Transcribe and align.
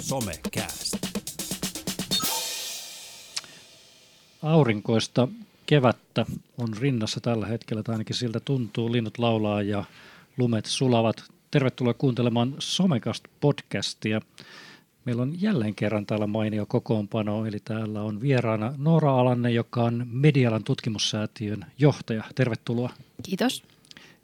Somecast. 0.00 0.96
Aurinkoista 4.42 5.28
kevättä 5.66 6.26
on 6.58 6.68
rinnassa 6.80 7.20
tällä 7.20 7.46
hetkellä, 7.46 7.82
tai 7.82 7.94
ainakin 7.94 8.16
siltä 8.16 8.40
tuntuu. 8.40 8.92
Linnut 8.92 9.18
laulaa 9.18 9.62
ja 9.62 9.84
lumet 10.36 10.66
sulavat. 10.66 11.24
Tervetuloa 11.50 11.94
kuuntelemaan 11.94 12.54
Somecast-podcastia. 12.58 14.20
Meillä 15.04 15.22
on 15.22 15.42
jälleen 15.42 15.74
kerran 15.74 16.06
täällä 16.06 16.26
mainio 16.26 16.66
kokoonpano, 16.66 17.46
eli 17.46 17.60
täällä 17.64 18.02
on 18.02 18.20
vieraana 18.20 18.74
Noora 18.76 19.20
Alanne, 19.20 19.50
joka 19.50 19.82
on 19.82 20.06
Medialan 20.10 20.64
tutkimussäätiön 20.64 21.66
johtaja. 21.78 22.24
Tervetuloa. 22.34 22.90
Kiitos. 23.22 23.62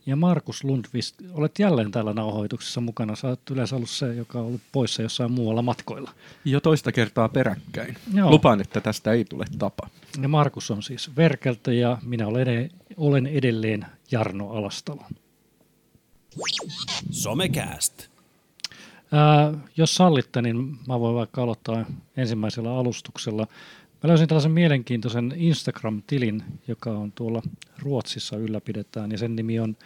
Ja 0.07 0.17
Markus 0.17 0.65
Lundqvist, 0.65 1.15
olet 1.33 1.59
jälleen 1.59 1.91
täällä 1.91 2.13
nauhoituksessa 2.13 2.81
mukana. 2.81 3.17
Sä 3.17 3.29
olet 3.29 3.51
yleensä 3.51 3.77
ollut 3.77 3.91
se, 3.91 4.15
joka 4.15 4.39
on 4.39 4.47
ollut 4.47 4.61
poissa 4.73 5.03
jossain 5.03 5.33
muualla 5.33 5.63
matkoilla. 5.63 6.11
Jo 6.45 6.61
toista 6.61 6.93
kertaa 6.93 7.29
peräkkäin. 7.29 7.97
Joo. 8.15 8.31
Lupaan, 8.31 8.61
että 8.61 8.81
tästä 8.81 9.13
ei 9.13 9.25
tule 9.25 9.45
tapa. 9.59 9.89
Ja 10.23 10.29
Markus 10.29 10.71
on 10.71 10.83
siis 10.83 11.17
Verkeltä 11.17 11.73
ja 11.73 11.99
minä 12.03 12.27
olen, 12.27 12.71
olen 12.97 13.27
edelleen 13.27 13.87
Jarno 14.11 14.51
Alastalo. 14.51 15.03
Somecast. 17.11 18.07
Ää, 19.13 19.55
jos 19.77 19.95
sallitte, 19.95 20.43
niin 20.43 20.79
mä 20.89 21.01
voin 21.01 21.15
vaikka 21.15 21.43
aloittaa 21.43 21.85
ensimmäisellä 22.17 22.79
alustuksella. 22.79 23.47
Mä 24.05 24.09
löysin 24.09 24.29
tällaisen 24.29 24.53
mielenkiintoisen 24.53 25.35
Instagram-tilin, 25.37 26.43
joka 26.69 26.91
on 26.91 27.13
tuolla 27.13 27.43
Ruotsissa 27.79 28.37
ylläpidetään, 28.37 29.11
ja 29.11 29.19
sen 29.19 29.37
nimi 29.37 29.61
on, 29.61 29.77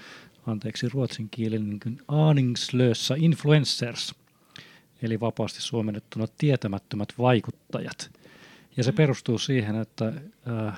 anteeksi, 0.46 0.88
ruotsinkielinen 0.88 1.68
niin 1.68 1.80
kuin 1.80 1.98
Aningslösa 2.08 3.14
Influencers, 3.18 4.14
eli 5.02 5.20
vapaasti 5.20 5.62
suomennettuna 5.62 6.26
tietämättömät 6.38 7.08
vaikuttajat. 7.18 8.10
Ja 8.76 8.84
se 8.84 8.92
perustuu 8.92 9.38
siihen, 9.38 9.76
että, 9.76 10.12
ää, 10.46 10.76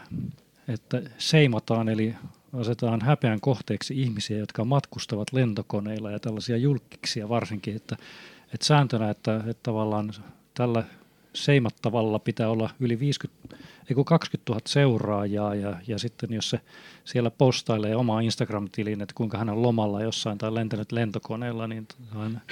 että 0.69 1.03
seimataan, 1.19 1.89
eli 1.89 2.15
asetetaan 2.53 3.01
häpeän 3.01 3.41
kohteeksi 3.41 4.03
ihmisiä, 4.03 4.39
jotka 4.39 4.65
matkustavat 4.65 5.33
lentokoneilla 5.33 6.11
ja 6.11 6.21
tällaisia 6.21 6.57
julkkiksia 6.57 7.29
varsinkin, 7.29 7.77
että, 7.77 7.97
että 8.55 8.67
sääntönä, 8.67 9.11
että, 9.11 9.37
että 9.37 9.63
tavallaan 9.63 10.13
tällä 10.55 10.85
seimattavalla 11.35 12.19
pitää 12.19 12.49
olla 12.49 12.71
yli 12.81 13.01
50, 13.01 13.57
ei 13.91 13.95
kun 13.95 14.05
20 14.05 14.53
000 14.53 14.63
seuraajaa 14.67 15.55
ja, 15.55 15.77
ja 15.87 15.99
sitten 15.99 16.33
jos 16.33 16.51
se 16.51 16.61
siellä 17.05 17.31
postailee 17.31 17.97
omaa 17.97 18.21
Instagram-tiliin, 18.21 19.03
että 19.03 19.15
kuinka 19.15 19.39
hän 19.39 19.51
on 19.51 19.63
lomalla 19.63 20.03
jossain 20.03 20.39
tai 20.39 20.55
lentänyt 20.55 20.93
lentokoneella, 20.93 21.67
niin 21.67 21.89
hän 22.11 22.43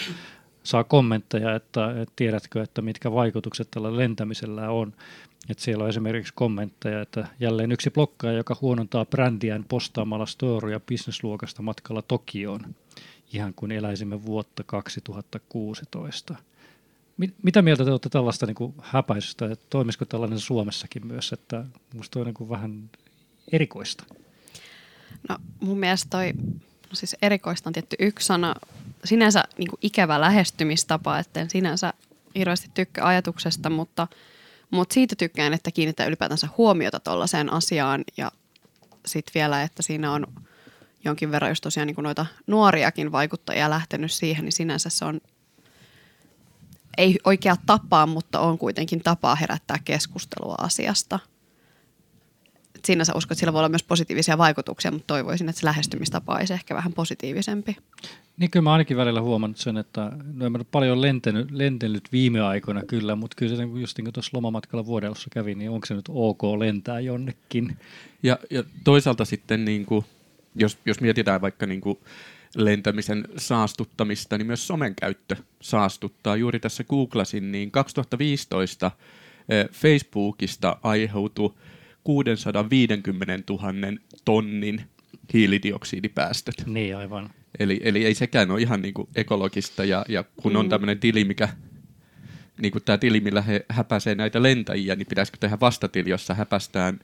saa 0.62 0.84
kommentteja, 0.84 1.54
että, 1.54 1.90
että 1.90 2.12
tiedätkö, 2.16 2.62
että 2.62 2.82
mitkä 2.82 3.12
vaikutukset 3.12 3.68
tällä 3.70 3.96
lentämisellä 3.96 4.70
on. 4.70 4.92
Että 5.50 5.64
siellä 5.64 5.84
on 5.84 5.90
esimerkiksi 5.90 6.32
kommentteja, 6.36 7.00
että 7.00 7.26
jälleen 7.40 7.72
yksi 7.72 7.90
blokkaaja, 7.90 8.36
joka 8.36 8.56
huonontaa 8.60 9.04
brändiään 9.04 9.64
postaamalla 9.68 10.26
storia 10.26 10.80
bisnesluokasta 10.80 11.62
matkalla 11.62 12.02
Tokioon, 12.02 12.74
ihan 13.32 13.54
kuin 13.54 13.72
eläisimme 13.72 14.24
vuotta 14.24 14.64
2016. 14.64 16.34
Mit, 17.18 17.34
mitä 17.42 17.62
mieltä 17.62 17.84
te 17.84 17.90
olette 17.90 18.08
tällaista 18.08 18.46
niin 18.46 18.54
kuin 18.54 18.74
häpäisystä, 18.82 19.52
että 19.52 19.66
toimisiko 19.70 20.04
tällainen 20.04 20.40
Suomessakin 20.40 21.06
myös, 21.06 21.32
että 21.32 21.64
minusta 21.92 22.20
on 22.20 22.26
niin 22.26 22.34
kuin 22.34 22.50
vähän 22.50 22.90
erikoista. 23.52 24.04
No 25.28 25.36
mun 25.60 25.78
mielestä 25.78 26.10
toi, 26.10 26.32
no 26.62 26.92
siis 26.92 27.16
erikoista 27.22 27.68
on 27.68 27.72
tietty 27.72 27.96
yksi 27.98 28.26
sana, 28.26 28.54
sinänsä 29.04 29.44
niin 29.58 29.68
kuin 29.68 29.78
ikävä 29.82 30.20
lähestymistapa, 30.20 31.18
että 31.18 31.40
en 31.40 31.50
sinänsä 31.50 31.92
hirveästi 32.34 32.70
tykkää 32.74 33.06
ajatuksesta, 33.06 33.70
mutta, 33.70 34.06
mutta 34.70 34.94
siitä 34.94 35.16
tykkään, 35.16 35.54
että 35.54 35.70
kiinnittää 35.70 36.06
ylipäätänsä 36.06 36.48
huomiota 36.58 37.00
tuollaiseen 37.00 37.52
asiaan 37.52 38.04
ja 38.16 38.32
sitten 39.06 39.32
vielä, 39.34 39.62
että 39.62 39.82
siinä 39.82 40.12
on 40.12 40.26
jonkin 41.04 41.30
verran 41.30 41.50
just 41.50 41.62
tosiaan 41.62 41.86
niin 41.86 41.94
kuin 41.94 42.02
noita 42.02 42.26
nuoriakin 42.46 43.12
vaikuttajia 43.12 43.70
lähtenyt 43.70 44.12
siihen, 44.12 44.44
niin 44.44 44.52
sinänsä 44.52 44.90
se 44.90 45.04
on 45.04 45.20
ei 46.98 47.18
oikea 47.24 47.56
tapaa, 47.66 48.06
mutta 48.06 48.40
on 48.40 48.58
kuitenkin 48.58 49.00
tapaa 49.02 49.34
herättää 49.34 49.76
keskustelua 49.84 50.54
asiasta. 50.58 51.18
Et 52.74 52.84
Sinänsä 52.84 53.12
uskon, 53.16 53.34
että 53.34 53.40
sillä 53.40 53.52
voi 53.52 53.58
olla 53.58 53.68
myös 53.68 53.82
positiivisia 53.82 54.38
vaikutuksia, 54.38 54.90
mutta 54.90 55.06
toivoisin, 55.06 55.48
että 55.48 55.60
se 55.60 55.66
lähestymistapa 55.66 56.34
olisi 56.34 56.52
ehkä 56.52 56.74
vähän 56.74 56.92
positiivisempi. 56.92 57.76
Niin 58.36 58.50
kyllä 58.50 58.64
mä 58.64 58.72
ainakin 58.72 58.96
välillä 58.96 59.20
huomannut 59.20 59.56
sen, 59.56 59.76
että 59.76 60.12
no 60.34 60.46
en 60.46 60.52
mä 60.52 60.58
paljon 60.70 61.00
lentänyt, 61.00 61.50
lentellyt 61.50 62.12
viime 62.12 62.40
aikoina 62.40 62.82
kyllä, 62.82 63.14
mutta 63.14 63.34
kyllä 63.36 63.56
se 63.56 63.62
just 63.62 63.98
niin 63.98 64.04
kuin 64.04 64.12
tuossa 64.12 64.30
lomamatkalla 64.34 64.86
vuodelossa 64.86 65.28
kävi, 65.32 65.54
niin 65.54 65.70
onko 65.70 65.86
se 65.86 65.94
nyt 65.94 66.08
ok 66.08 66.42
lentää 66.58 67.00
jonnekin? 67.00 67.76
Ja, 68.22 68.38
ja 68.50 68.64
toisaalta 68.84 69.24
sitten, 69.24 69.64
niin 69.64 69.86
kuin, 69.86 70.04
jos, 70.54 70.78
jos 70.86 71.00
mietitään 71.00 71.40
vaikka 71.40 71.66
niin 71.66 71.80
kuin 71.80 71.98
lentämisen 72.56 73.24
saastuttamista, 73.36 74.38
niin 74.38 74.46
myös 74.46 74.66
somen 74.66 74.94
käyttö 74.94 75.36
saastuttaa. 75.62 76.36
Juuri 76.36 76.60
tässä 76.60 76.84
googlasin, 76.84 77.52
niin 77.52 77.70
2015 77.70 78.90
eh, 79.48 79.68
Facebookista 79.72 80.78
aiheutui 80.82 81.54
650 82.04 83.52
000 83.52 83.62
tonnin 84.24 84.82
hiilidioksidipäästöt. 85.32 86.54
Niin 86.66 86.96
aivan. 86.96 87.30
Eli, 87.58 87.80
eli 87.84 88.04
ei 88.04 88.14
sekään 88.14 88.50
ole 88.50 88.60
ihan 88.60 88.82
niin 88.82 88.94
kuin 88.94 89.08
ekologista, 89.14 89.84
ja, 89.84 90.04
ja 90.08 90.24
kun 90.42 90.56
on 90.56 90.66
Mm. 90.66 90.70
tämmöinen 90.70 90.98
tili, 90.98 91.24
mikä, 91.24 91.48
niin 92.60 92.72
kuin 92.72 92.84
tämä 92.84 92.98
tili, 92.98 93.20
millä 93.20 93.42
he 93.42 93.64
häpäisee 93.68 94.14
näitä 94.14 94.42
lentäjiä, 94.42 94.96
niin 94.96 95.06
pitäisikö 95.06 95.38
tehdä 95.40 95.60
vastatili, 95.60 96.10
jossa 96.10 96.34
häpästään 96.34 97.00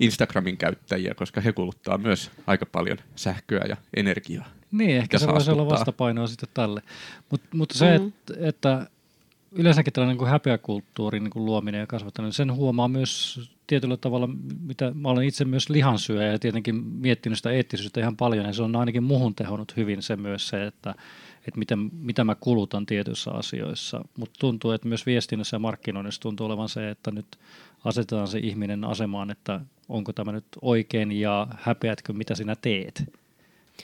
Instagramin 0.00 0.56
käyttäjiä, 0.56 1.14
koska 1.14 1.40
he 1.40 1.52
kuluttaa 1.52 1.98
myös 1.98 2.30
aika 2.46 2.66
paljon 2.66 2.98
sähköä 3.16 3.64
ja 3.68 3.76
energiaa. 3.96 4.48
Niin, 4.72 4.96
ehkä 4.96 5.18
se 5.18 5.26
voisi 5.26 5.50
olla 5.50 5.66
vastapainoa 5.66 6.26
sitten 6.26 6.48
tälle. 6.54 6.82
Mutta 7.30 7.48
mut 7.54 7.70
se, 7.70 7.98
Mhm. 7.98 8.06
että, 8.08 8.34
että 8.48 8.86
yleensäkin 9.52 9.92
tällainen 9.92 10.18
niin 10.18 10.28
häpeäkulttuurin 10.28 11.24
niin 11.24 11.30
kuin 11.30 11.44
luominen 11.44 11.78
ja 11.78 11.86
kasvattaminen, 11.86 12.28
niin 12.28 12.34
sen 12.34 12.54
huomaa 12.54 12.88
myös 12.88 13.40
tietyllä 13.66 13.96
tavalla, 13.96 14.28
mitä 14.66 14.92
mä 14.94 15.08
olen 15.08 15.24
itse 15.24 15.44
myös 15.44 15.70
lihansyöjä 15.70 16.32
ja 16.32 16.38
tietenkin 16.38 16.74
miettinyt 16.74 17.38
sitä 17.38 17.50
eettisyyttä 17.50 18.00
ihan 18.00 18.16
paljon, 18.16 18.46
ja 18.46 18.52
se 18.52 18.62
on 18.62 18.76
ainakin 18.76 19.02
muhun 19.02 19.34
tehonnut 19.34 19.76
hyvin 19.76 20.02
se 20.02 20.16
myös 20.16 20.48
se, 20.48 20.66
että, 20.66 20.94
että 21.38 21.58
miten, 21.58 21.90
mitä 21.92 22.24
mä 22.24 22.34
kulutan 22.34 22.86
tietyissä 22.86 23.30
asioissa. 23.30 24.04
Mutta 24.16 24.38
tuntuu, 24.38 24.70
että 24.70 24.88
myös 24.88 25.06
viestinnässä 25.06 25.54
ja 25.54 25.58
markkinoinnissa 25.58 26.20
tuntuu 26.20 26.46
olevan 26.46 26.68
se, 26.68 26.90
että 26.90 27.10
nyt 27.10 27.26
asetetaan 27.84 28.28
se 28.28 28.38
ihminen 28.38 28.84
asemaan, 28.84 29.30
että 29.30 29.60
onko 29.88 30.12
tämä 30.12 30.32
nyt 30.32 30.44
oikein 30.62 31.12
ja 31.12 31.46
häpeätkö, 31.60 32.12
mitä 32.12 32.34
sinä 32.34 32.56
teet. 32.62 33.04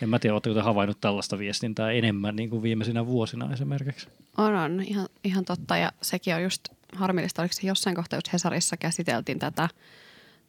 En 0.02 0.08
mä 0.08 0.18
tiedä, 0.18 0.34
oletteko 0.34 0.54
te 0.54 0.60
havainnut 0.60 1.00
tällaista 1.00 1.38
viestintää 1.38 1.90
enemmän 1.90 2.36
niin 2.36 2.50
kuin 2.50 2.62
viimeisinä 2.62 3.06
vuosina 3.06 3.52
esimerkiksi? 3.52 4.08
On, 4.38 4.54
on. 4.54 4.80
Ihan, 4.80 5.08
ihan 5.24 5.44
totta. 5.44 5.76
Ja 5.76 5.92
sekin 6.02 6.34
on 6.34 6.42
just 6.42 6.68
harmillista, 6.92 7.42
oliko 7.42 7.52
se 7.52 7.66
jossain 7.66 7.96
kohtaa 7.96 8.16
just 8.16 8.32
Hesarissa 8.32 8.76
käsiteltiin 8.76 9.38
tätä, 9.38 9.68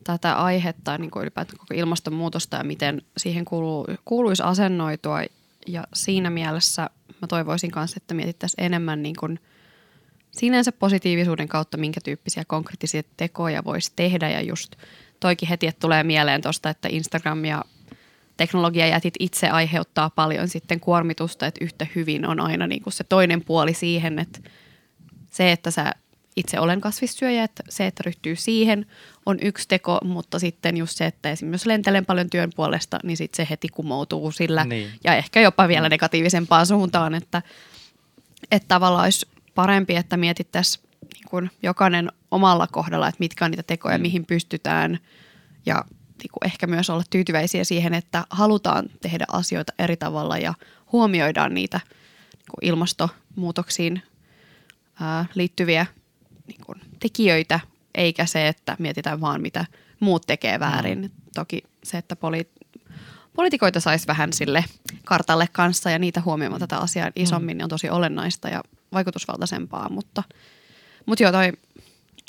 tätä 0.04 0.34
aihetta, 0.34 0.98
niin 0.98 1.12
kuin 1.12 1.22
ylipäätään 1.22 1.58
koko 1.58 1.74
ilmastonmuutosta 1.74 2.58
ja 2.58 2.64
miten 2.64 3.02
siihen 3.18 3.46
kuuluu, 3.46 3.88
kuuluisi 4.06 4.44
asennoitua. 4.44 5.20
Ja 5.68 5.84
siinä 5.94 6.30
mielessä 6.30 6.90
mä 7.22 7.28
toivoisin 7.28 7.72
kanssa, 7.72 7.98
että 7.98 8.14
mietittäisiin 8.14 8.66
enemmän 8.66 9.04
niin 9.04 9.16
kuin 9.20 9.40
sinänsä 10.32 10.72
positiivisuuden 10.72 11.48
kautta, 11.48 11.78
minkä 11.78 12.02
tyyppisiä 12.04 12.44
konkreettisia 12.48 13.04
tekoja 13.18 13.64
voisi 13.64 13.92
tehdä. 13.96 14.30
Ja 14.30 14.42
just 14.42 14.76
toikin 15.20 15.50
heti, 15.50 15.68
että 15.68 15.80
tulee 15.80 16.04
mieleen 16.04 16.42
tuosta, 16.42 16.70
että 16.70 16.88
Instagram 16.92 17.46
ja 17.46 17.64
teknologiajätit 18.38 19.14
itse 19.20 19.50
aiheuttaa 19.50 20.10
paljon 20.10 20.48
sitten 20.48 20.80
kuormitusta, 20.80 21.48
että 21.48 21.66
yhtä 21.66 21.88
hyvin 21.96 22.26
on 22.26 22.40
aina 22.40 22.68
niin 22.68 22.82
kuin 22.82 22.94
se 22.94 23.04
toinen 23.04 23.44
puoli 23.44 23.74
siihen, 23.74 24.20
että 24.20 24.40
se, 25.32 25.52
että 25.52 25.72
sä 25.72 25.92
itse 26.36 26.60
olen 26.60 26.82
kasvissyöjä, 26.82 27.44
että 27.44 27.64
se, 27.70 27.88
että 27.88 28.04
ryhtyy 28.06 28.36
siihen 28.36 28.86
on 29.26 29.38
yksi 29.42 29.68
teko, 29.68 30.00
mutta 30.04 30.40
sitten 30.40 30.78
just 30.78 30.98
se, 30.98 31.06
että 31.06 31.32
esimerkiksi 31.32 31.70
lentelen 31.70 32.06
paljon 32.06 32.30
työn 32.30 32.50
puolesta, 32.56 33.00
niin 33.04 33.18
sitten 33.18 33.38
se 33.38 33.48
heti 33.50 33.68
kumoutuu 33.70 34.32
sillä 34.32 34.64
Niin. 34.64 34.90
ja 35.04 35.16
ehkä 35.16 35.42
jopa 35.42 35.68
vielä 35.68 35.90
negatiivisempaan 35.90 36.66
suuntaan, 36.66 37.16
että, 37.16 37.42
että 38.52 38.68
tavallaan 38.68 39.04
olisi 39.04 39.28
parempi, 39.56 39.96
että 39.96 40.18
mietittäisiin 40.18 40.86
niin 41.14 41.52
jokainen 41.64 42.12
omalla 42.32 42.68
kohdalla, 42.68 43.08
että 43.08 43.20
mitkä 43.20 43.46
on 43.46 43.52
niitä 43.52 43.64
tekoja, 43.64 43.98
mihin 43.98 44.26
pystytään 44.26 45.00
ja 45.66 45.86
niin 46.18 46.32
kuin 46.32 46.46
ehkä 46.46 46.68
myös 46.68 46.90
olla 46.90 47.04
tyytyväisiä 47.10 47.64
siihen, 47.64 47.94
että 47.94 48.26
halutaan 48.30 48.90
tehdä 49.02 49.26
asioita 49.32 49.74
eri 49.80 49.98
tavalla 49.98 50.38
ja 50.38 50.54
huomioidaan 50.92 51.54
niitä 51.54 51.80
niin 52.34 52.46
kuin 52.52 52.70
ilmastonmuutoksiin 52.70 54.02
ää, 55.02 55.26
liittyviä 55.36 55.86
niin 56.48 56.62
kuin 56.66 56.82
tekijöitä, 57.00 57.60
eikä 57.96 58.26
se, 58.26 58.48
että 58.48 58.76
mietitään 58.80 59.22
vaan 59.22 59.42
mitä 59.42 59.66
muut 60.00 60.24
tekee 60.28 60.60
väärin. 60.60 61.02
Mm. 61.02 61.10
Toki 61.36 61.64
se, 61.84 61.98
että 61.98 62.16
poli- 62.16 62.90
poliitikoita 63.34 63.80
saisi 63.80 64.08
vähän 64.08 64.34
sille 64.34 64.66
kartalle 65.06 65.48
kanssa 65.52 65.90
ja 65.92 66.00
niitä 66.00 66.22
huomioimaan 66.22 66.60
tätä 66.60 66.78
asiaa 66.78 67.12
isommin, 67.16 67.58
niin 67.58 67.64
on 67.64 67.70
tosi 67.70 67.90
olennaista 67.90 68.50
ja 68.50 68.64
vaikutusvaltaisempaa, 68.94 69.90
mutta, 69.90 70.24
mutta 71.06 71.24
joo, 71.24 71.32
toi 71.32 71.54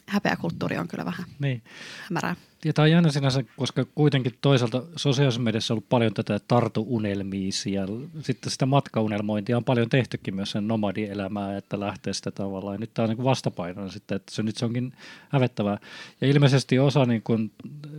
häpeäkulttuuri 0.06 0.78
on 0.78 0.88
kyllä 0.88 1.04
vähän 1.04 1.24
Niin. 1.38 1.62
hämärää. 2.08 2.36
Ja 2.64 2.72
tämä 2.72 2.84
on 2.84 2.90
jännä 2.90 3.10
sinänsä, 3.10 3.44
koska 3.56 3.86
kuitenkin 3.94 4.34
toisaalta 4.40 4.82
sosiaalisessa 4.96 5.40
mediassa 5.40 5.74
on 5.74 5.76
ollut 5.76 5.88
paljon 5.88 6.14
tätä 6.14 6.40
tartuunelmia 6.48 7.50
ja 7.66 7.86
sitten 8.20 8.52
sitä 8.52 8.66
matkaunelmointia 8.66 9.56
on 9.56 9.64
paljon 9.64 9.88
tehtykin 9.88 10.34
myös 10.34 10.50
sen 10.50 10.68
nomadielämää, 10.68 11.56
että 11.56 11.80
lähtee 11.80 12.12
sitä 12.12 12.30
tavallaan. 12.30 12.74
Ja 12.74 12.78
nyt 12.78 12.90
tämä 12.94 13.08
on 13.08 13.16
niin 13.16 13.24
vastapainona 13.24 13.90
sitten, 13.90 14.16
että 14.16 14.34
se 14.34 14.42
nyt 14.42 14.56
se 14.56 14.64
onkin 14.64 14.92
hävettävää. 15.28 15.78
Ja 16.20 16.28
ilmeisesti 16.28 16.78
osa, 16.78 17.04
niin 17.04 17.22
kuin, 17.22 17.50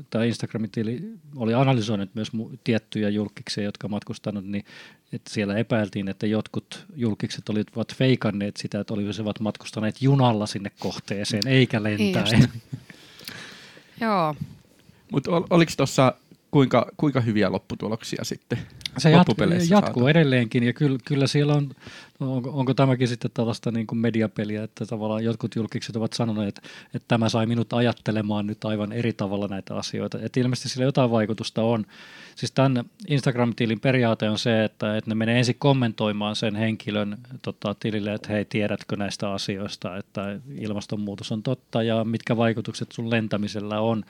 tämä 0.09 0.23
Instagramin 0.23 0.71
tili 0.71 1.13
oli 1.35 1.53
analysoinut 1.53 2.15
myös 2.15 2.31
tiettyjä 2.63 3.09
julkiksia, 3.09 3.63
jotka 3.63 3.87
on 3.87 3.91
matkustanut, 3.91 4.45
niin 4.45 4.65
että 5.13 5.33
siellä 5.33 5.57
epäiltiin, 5.57 6.07
että 6.07 6.27
jotkut 6.27 6.85
julkikset 6.95 7.49
olivat 7.49 7.95
feikanneet 7.95 8.57
sitä, 8.57 8.79
että 8.79 8.93
olisivat 8.93 9.39
matkustaneet 9.39 10.01
junalla 10.01 10.45
sinne 10.45 10.71
kohteeseen, 10.79 11.47
eikä 11.47 11.83
lentäen. 11.83 12.41
Just. 12.41 12.49
Joo, 14.01 14.35
Mutta 15.11 15.31
ol, 15.31 15.43
oliko 15.49 15.71
tuossa 15.77 16.13
kuinka, 16.51 16.91
kuinka 16.97 17.21
hyviä 17.21 17.51
lopputuloksia 17.51 18.23
sitten 18.23 18.57
Se 18.97 19.09
jat- 19.09 19.15
jatkuu 19.69 19.75
saatu? 19.79 20.07
edelleenkin 20.07 20.63
ja 20.63 20.73
kyllä, 20.73 20.97
kyllä 21.05 21.27
siellä 21.27 21.53
on, 21.53 21.71
onko, 22.19 22.49
onko 22.49 22.73
tämäkin 22.73 23.07
sitten 23.07 23.31
tällaista 23.33 23.71
niin 23.71 23.87
kuin 23.87 23.99
mediapeliä, 23.99 24.63
että 24.63 24.85
tavallaan 24.85 25.23
jotkut 25.23 25.55
julkikset 25.55 25.95
ovat 25.95 26.13
sanoneet, 26.13 26.57
että, 26.57 26.69
että 26.93 27.07
tämä 27.07 27.29
sai 27.29 27.45
minut 27.45 27.73
ajattelemaan 27.73 28.47
nyt 28.47 28.65
aivan 28.65 28.91
eri 28.91 29.13
tavalla 29.13 29.47
näitä 29.47 29.75
asioita. 29.75 30.19
Että 30.21 30.39
ilmeisesti 30.39 30.69
sillä 30.69 30.85
jotain 30.85 31.11
vaikutusta 31.11 31.61
on. 31.63 31.85
Siis 32.39 32.51
tämän 32.51 32.85
Instagram-tilin 33.07 33.79
periaate 33.79 34.29
on 34.29 34.39
se, 34.39 34.63
että, 34.63 34.97
että 34.97 35.11
ne 35.11 35.15
menee 35.15 35.37
ensin 35.37 35.55
kommentoimaan 35.59 36.35
sen 36.35 36.55
henkilön 36.55 37.17
tota, 37.41 37.75
tilille, 37.79 38.13
että 38.13 38.33
hei, 38.33 38.45
tiedätkö 38.45 38.95
näistä 38.95 39.31
asioista, 39.31 39.97
että 39.97 40.39
ilmastonmuutos 40.55 41.31
on 41.31 41.43
totta 41.43 41.83
ja 41.83 42.03
mitkä 42.03 42.37
vaikutukset 42.37 42.91
sun 42.91 43.09
lentämisellä 43.09 43.79
on. 43.79 44.05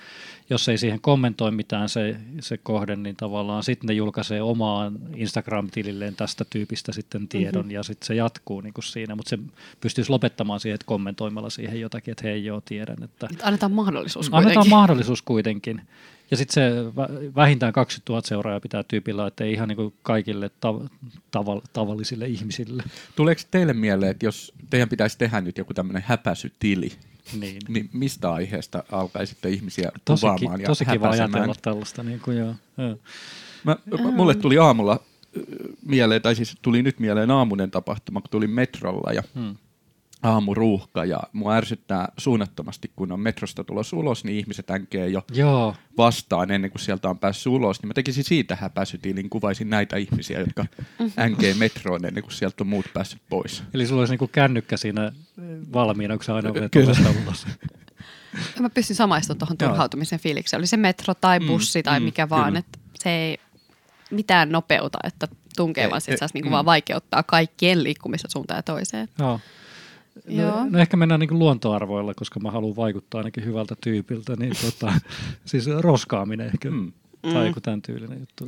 Jos 0.49 0.69
ei 0.69 0.77
siihen 0.77 1.01
kommentoi 1.01 1.51
mitään 1.51 1.89
se, 1.89 2.15
se 2.39 2.57
kohde, 2.57 2.95
niin 2.95 3.15
tavallaan 3.15 3.63
sitten 3.63 3.87
ne 3.87 3.93
julkaisee 3.93 4.41
omaan 4.41 4.99
Instagram-tililleen 5.15 6.15
tästä 6.15 6.45
tyypistä 6.49 6.91
sitten 6.91 7.27
tiedon 7.27 7.61
mm-hmm. 7.61 7.71
ja 7.71 7.83
sitten 7.83 8.07
se 8.07 8.15
jatkuu 8.15 8.61
niin 8.61 8.73
kuin 8.73 8.85
siinä, 8.85 9.15
mutta 9.15 9.29
se 9.29 9.39
pystyisi 9.81 10.09
lopettamaan 10.09 10.59
siihen, 10.59 10.75
että 10.75 10.85
kommentoimalla 10.85 11.49
siihen 11.49 11.81
jotakin, 11.81 12.11
että 12.11 12.23
hei 12.23 12.45
joo, 12.45 12.61
tiedän, 12.61 13.03
että 13.03 13.27
annetaan 13.43 13.71
mahdollisuus 13.71 14.29
kuitenkin. 14.29 14.57
Annetaan 14.57 14.79
mahdollisuus 14.79 15.21
kuitenkin. 15.21 15.81
Ja 16.31 16.37
sitten 16.37 16.53
se 16.53 16.71
vä- 16.89 17.35
vähintään 17.35 17.73
20 17.73 18.11
000 18.13 18.21
seuraajaa 18.27 18.59
pitää 18.59 18.83
tyypillä, 18.83 19.27
että 19.27 19.43
ei 19.43 19.53
ihan 19.53 19.67
niin 19.67 19.75
kuin 19.75 19.93
kaikille 20.03 20.47
tav- 20.65 20.87
tav- 21.37 21.61
tavallisille 21.73 22.27
ihmisille. 22.27 22.83
Tuleeko 23.15 23.41
teille 23.51 23.73
mieleen, 23.73 24.11
että 24.11 24.25
jos 24.25 24.53
teidän 24.69 24.89
pitäisi 24.89 25.17
tehdä 25.17 25.41
nyt 25.41 25.57
joku 25.57 25.73
tämmöinen 25.73 26.03
häpäisytili, 26.07 26.91
Niin. 27.39 27.61
niin 27.67 27.89
mistä 27.93 28.31
aiheesta 28.33 28.83
alkaisitte 28.91 29.49
ihmisiä 29.49 29.91
Tosi, 30.05 30.21
kuvaamaan 30.21 30.57
ki- 30.57 30.63
ja 30.63 30.67
tosi 30.67 30.85
kiva 30.85 31.09
ajatella 31.09 31.55
tällaista. 31.61 32.03
Niin 32.03 32.19
kuin 32.19 32.37
joo. 32.37 32.55
Joo. 32.77 32.97
Mä, 33.63 33.77
mulle 34.11 34.35
tuli 34.35 34.57
aamulla 34.57 34.99
mieleen, 35.85 36.21
tai 36.21 36.35
siis 36.35 36.57
tuli 36.61 36.83
nyt 36.83 36.99
mieleen 36.99 37.31
aamunen 37.31 37.71
tapahtuma, 37.71 38.21
kun 38.21 38.29
tulin 38.31 38.49
metrolla 38.49 39.13
ja 39.13 39.23
Hmm. 39.35 39.55
Aamuruuhka 40.23 41.05
ja 41.05 41.19
mua 41.33 41.53
ärsyttää 41.55 42.11
suunnattomasti, 42.17 42.91
kun 42.95 43.11
on 43.11 43.19
metrosta 43.19 43.63
tulossa 43.63 43.95
ulos, 43.97 44.23
niin 44.23 44.37
ihmiset 44.37 44.69
änkee 44.69 45.07
jo 45.07 45.23
Joo, 45.33 45.75
vastaan 45.97 46.51
ennen 46.51 46.71
kuin 46.71 46.81
sieltä 46.81 47.09
on 47.09 47.19
päässyt 47.19 47.53
ulos, 47.53 47.81
niin 47.81 47.87
mä 47.87 47.93
tekisin 47.93 48.23
siitä 48.23 48.55
häpäisytilin, 48.55 49.29
kuvaisin 49.29 49.69
näitä 49.69 49.97
ihmisiä, 49.97 50.39
jotka 50.39 50.65
änkee 51.19 51.53
metroon 51.53 52.05
ennen 52.05 52.23
kuin 52.23 52.33
sieltä 52.33 52.63
on 52.63 52.67
muut 52.67 52.85
päässyt 52.93 53.21
pois. 53.29 53.63
eli 53.73 53.87
sulla 53.87 54.01
olisi 54.01 54.13
niin 54.13 54.19
kuin 54.19 54.31
kännykkä 54.31 54.77
siinä 54.77 55.11
valmiina, 55.73 56.17
kun 56.17 56.23
sä 56.23 56.35
aina 56.35 56.49
olet 56.49 56.75
ulos. 57.25 57.47
Mä 58.59 58.69
pystyn 58.69 58.95
samaistumaan 58.95 59.39
tuohon 59.39 59.57
turhautumisen 59.57 60.19
fiilikseen. 60.19 60.59
Oli 60.59 60.67
se 60.67 60.77
metro 60.77 61.13
tai 61.13 61.39
Mm, 61.39 61.47
bussi 61.47 61.83
tai 61.83 61.99
mm, 61.99 62.03
mikä 62.03 62.29
vaan, 62.29 62.45
kyllä. 62.45 62.59
että 62.59 62.79
se 62.99 63.09
ei 63.09 63.37
mitään 64.11 64.51
nopeuta, 64.51 64.97
että 65.03 65.27
tunkee, 65.55 65.83
Ei, 65.83 65.89
vaan 65.89 66.01
sit 66.01 66.11
ei, 66.11 66.17
saisi 66.17 66.33
niinku 66.33 66.49
mm. 66.49 66.51
vaan 66.51 66.65
vaikeuttaa 66.65 67.23
kaikkien 67.23 67.83
liikkumista 67.83 68.27
suuntaan 68.31 68.57
ja 68.57 68.63
toiseen. 68.63 69.09
Joo. 69.19 69.27
Joo. 69.29 69.39
No, 70.27 70.65
no 70.69 70.79
ehkä 70.79 70.97
mennään 70.97 71.19
niin 71.19 71.39
luontoarvoilla, 71.39 72.13
koska 72.13 72.39
mä 72.39 72.51
haluan 72.51 72.75
vaikuttaa 72.75 73.19
ainakin 73.19 73.45
hyvältä 73.45 73.75
tyypiltä, 73.81 74.35
niin 74.35 74.53
tota, 74.61 74.93
siis 75.45 75.67
roskaaminen 75.79 76.47
ehkä, 76.47 76.69
Mm. 76.69 76.91
mm. 77.23 77.33
tai 77.33 77.47
joku 77.47 77.61
tämän 77.61 77.81
tyylinen 77.81 78.19
juttu. 78.19 78.47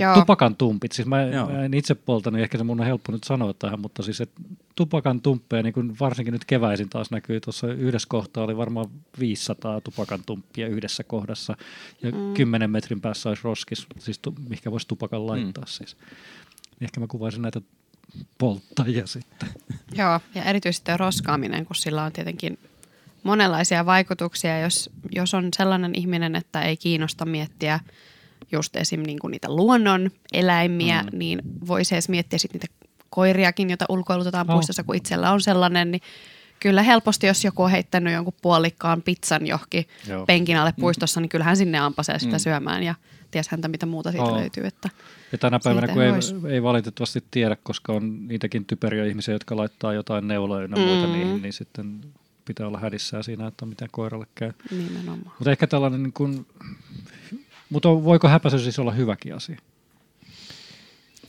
Joo. 0.00 0.14
tupakan 0.14 0.56
tumpit, 0.56 0.92
siis 0.92 1.08
mä, 1.08 1.22
Joo. 1.22 1.50
mä 1.50 1.64
en 1.64 1.74
itse 1.74 1.94
polta, 1.94 2.30
niin 2.30 2.42
ehkä 2.42 2.58
se 2.58 2.64
mun 2.64 2.80
on 2.80 2.86
helppo 2.86 3.12
nyt 3.12 3.24
sanoa 3.24 3.54
tähän, 3.54 3.80
mutta 3.80 4.02
siis 4.02 4.20
et 4.20 4.30
tupakan 4.74 5.20
tumppeja, 5.20 5.62
niin 5.62 5.72
kun 5.72 5.96
varsinkin 6.00 6.32
nyt 6.32 6.44
keväisin 6.44 6.88
taas 6.88 7.10
näkyy, 7.10 7.40
tuossa 7.40 7.72
yhdessä 7.72 8.08
kohtaa 8.08 8.44
oli 8.44 8.56
varmaan 8.56 8.86
500 9.18 9.80
tupakan 9.80 10.20
tumppia 10.26 10.68
yhdessä 10.68 11.04
kohdassa, 11.04 11.56
ja 12.02 12.10
mm. 12.10 12.34
10 12.34 12.70
metrin 12.70 13.00
päässä 13.00 13.28
olisi 13.28 13.44
roskis, 13.44 13.86
siis 13.98 14.18
tu, 14.18 14.34
mihinkä 14.48 14.70
voisi 14.70 14.88
tupakan 14.88 15.26
laittaa 15.26 15.64
mm. 15.64 15.68
siis. 15.68 15.96
Ehkä 16.80 17.00
mä 17.00 17.06
kuvaisin 17.06 17.42
näitä 17.42 17.60
polttajia 18.38 19.06
sitten. 19.06 19.48
Joo, 19.94 20.20
ja 20.34 20.44
erityisesti 20.44 20.96
roskaaminen, 20.96 21.66
kun 21.66 21.76
sillä 21.76 22.02
on 22.02 22.12
tietenkin 22.12 22.58
monenlaisia 23.22 23.86
vaikutuksia. 23.86 24.60
Jos, 24.60 24.90
jos 25.12 25.34
on 25.34 25.48
sellainen 25.56 25.90
ihminen, 25.94 26.36
että 26.36 26.62
ei 26.62 26.76
kiinnosta 26.76 27.24
miettiä 27.24 27.80
just 28.52 28.76
esim. 28.76 29.02
Niin 29.02 29.18
kuin 29.18 29.30
niitä 29.30 29.56
luonnon 29.56 30.10
eläimiä, 30.32 31.02
mm. 31.02 31.18
niin 31.18 31.40
voisi 31.66 31.94
edes 31.94 32.08
miettiä 32.08 32.38
sit 32.38 32.52
niitä 32.52 32.66
koiriakin, 33.10 33.70
joita 33.70 33.84
ulkoilutetaan 33.88 34.50
Oh. 34.50 34.54
puistossa, 34.54 34.84
kun 34.84 34.96
itsellä 34.96 35.32
on 35.32 35.40
sellainen, 35.40 35.90
niin 35.90 36.02
kyllä 36.60 36.82
helposti, 36.82 37.26
jos 37.26 37.44
joku 37.44 37.62
on 37.62 37.70
heittänyt 37.70 38.12
jonkun 38.12 38.34
puolikkaan 38.42 39.02
pizzan 39.02 39.46
johonkin 39.46 39.86
Joo. 40.08 40.26
penkin 40.26 40.56
alle 40.58 40.74
puistossa, 40.80 41.20
niin 41.20 41.28
kyllähän 41.28 41.56
sinne 41.56 41.78
ampasee 41.78 42.18
sitä 42.18 42.36
Mm. 42.36 42.40
syömään 42.40 42.82
ja 42.82 42.94
ties 43.30 43.48
häntä 43.48 43.68
mitä 43.68 43.86
muuta 43.86 44.10
siitä 44.10 44.24
Oo. 44.24 44.36
löytyy. 44.36 44.66
Että 44.66 44.88
Ja 45.32 45.38
tänä 45.38 45.58
päivänä, 45.64 45.88
kun 45.88 46.02
ei, 46.02 46.12
ei 46.54 46.62
valitettavasti 46.62 47.24
tiedä, 47.30 47.56
koska 47.62 47.92
on 47.92 48.28
niitäkin 48.28 48.64
typeriä 48.64 49.04
ihmisiä, 49.04 49.34
jotka 49.34 49.56
laittaa 49.56 49.92
jotain 49.92 50.28
neuloja 50.28 50.64
ynnä 50.64 50.76
muita 50.84 51.06
Mm. 51.06 51.12
niihin, 51.12 51.42
niin 51.42 51.52
sitten 51.52 52.00
pitää 52.44 52.66
olla 52.66 52.78
hädissään 52.78 53.24
siinä, 53.24 53.46
että 53.46 53.66
miten 53.66 53.88
koiralle 53.92 54.26
käy. 54.34 54.52
nimenomaan. 54.70 55.32
Mutta 55.38 55.50
ehkä 55.50 55.66
tällainen, 55.66 56.02
niin 56.02 56.12
kuin, 56.12 56.46
mutta 57.70 57.88
voiko 58.04 58.28
häpäisy 58.28 58.58
siis 58.58 58.78
olla 58.78 58.92
hyväkin 58.92 59.34
asia? 59.34 59.58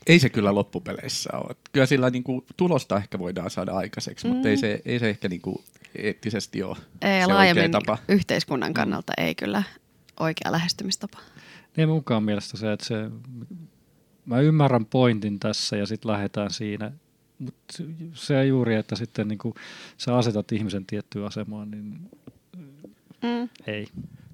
Ei 0.08 0.20
se 0.20 0.30
kyllä 0.30 0.56
loppupeleissä 0.56 1.30
ole. 1.34 1.56
Kyllä 1.72 1.86
sillä 1.86 2.10
niin 2.10 2.24
kuin, 2.24 2.46
tulosta 2.58 2.98
ehkä 2.98 3.20
voidaan 3.20 3.50
saada 3.50 3.72
aikaiseksi, 3.74 4.28
mm. 4.28 4.34
mutta 4.34 4.50
ei 4.50 4.58
se, 4.58 4.82
ei 4.86 5.00
se 5.00 5.10
ehkä 5.10 5.30
niin 5.30 5.42
kuin, 5.42 5.58
eettisesti 5.96 6.64
ole 6.64 6.78
Ei, 7.02 7.22
se 7.22 7.28
laajemmin 7.28 7.64
oikea 7.64 7.80
tapa. 7.82 7.98
yhteiskunnan 8.08 8.74
kannalta 8.74 9.14
ei 9.18 9.36
kyllä 9.36 9.64
oikea 10.20 10.52
lähestymistapa. 10.52 11.18
Ei 11.78 11.86
mukaan 11.86 12.24
mielestä 12.24 12.58
se, 12.58 12.72
että 12.72 12.86
se, 12.86 12.96
mä 14.26 14.40
ymmärrän 14.40 14.86
pointin 14.86 15.40
tässä 15.40 15.78
ja 15.78 15.86
sitten 15.86 16.12
lähdetään 16.12 16.52
siinä, 16.52 16.92
mutta 17.40 17.84
se 18.14 18.46
juuri, 18.46 18.76
että 18.76 18.96
sitten 18.96 19.28
niin 19.28 19.38
kuin 19.40 19.54
sä 19.98 20.18
asetat 20.18 20.52
ihmisen 20.52 20.86
tiettyyn 20.86 21.26
asemaan, 21.26 21.72
niin 21.72 22.10
Mm. 23.24 23.50
ei. 23.68 23.88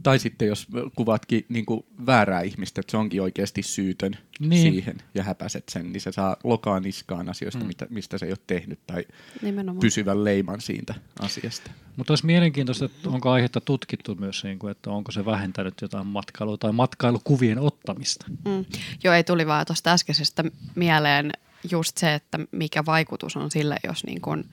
Tai 0.03 0.19
sitten 0.19 0.47
jos 0.47 0.67
kuvatkin 0.95 1.45
niin 1.49 1.65
kuin 1.65 1.85
väärää 2.05 2.41
ihmistä, 2.41 2.81
että 2.81 2.91
se 2.91 2.97
onkin 2.97 3.21
oikeasti 3.21 3.63
syytön 3.63 4.17
Niin. 4.39 4.61
siihen 4.73 4.97
ja 5.15 5.23
häpäset 5.23 5.63
sen, 5.69 5.91
niin 5.93 6.01
se 6.01 6.11
saa 6.11 6.35
lokaa 6.43 6.79
niskaan 6.79 7.29
asioista, 7.29 7.59
Mm. 7.59 7.67
mitä, 7.67 7.87
mistä 7.89 8.17
se 8.17 8.25
ei 8.25 8.31
ole 8.31 8.37
tehnyt 8.47 8.79
tai 8.87 9.05
Nimenomaan. 9.41 9.79
pysyvän 9.79 10.23
leiman 10.23 10.61
siitä 10.61 10.95
asiasta. 11.19 11.71
Mutta 11.97 12.11
olisi 12.13 12.25
mielenkiintoista, 12.25 12.85
että 12.85 13.09
onko 13.09 13.31
aihetta 13.31 13.61
tutkittu 13.61 14.15
myös, 14.15 14.43
niin 14.43 14.59
kuin, 14.59 14.71
että 14.71 14.89
onko 14.89 15.11
se 15.11 15.25
vähentänyt 15.25 15.81
jotain 15.81 16.07
matkailua 16.07 16.57
tai 16.57 16.71
matkailukuvien 16.71 17.59
ottamista. 17.59 18.25
Mm. 18.45 18.65
Joo, 19.03 19.13
ei 19.13 19.23
tuli 19.23 19.47
vaan 19.47 19.65
tuosta 19.65 19.91
äskeisestä 19.91 20.43
mieleen 20.75 21.31
just 21.71 21.97
se, 21.97 22.13
että 22.13 22.39
mikä 22.51 22.85
vaikutus 22.85 23.37
on 23.37 23.51
sillä, 23.51 23.77
jos 23.83 24.03
niin 24.05 24.21
kun 24.21 24.45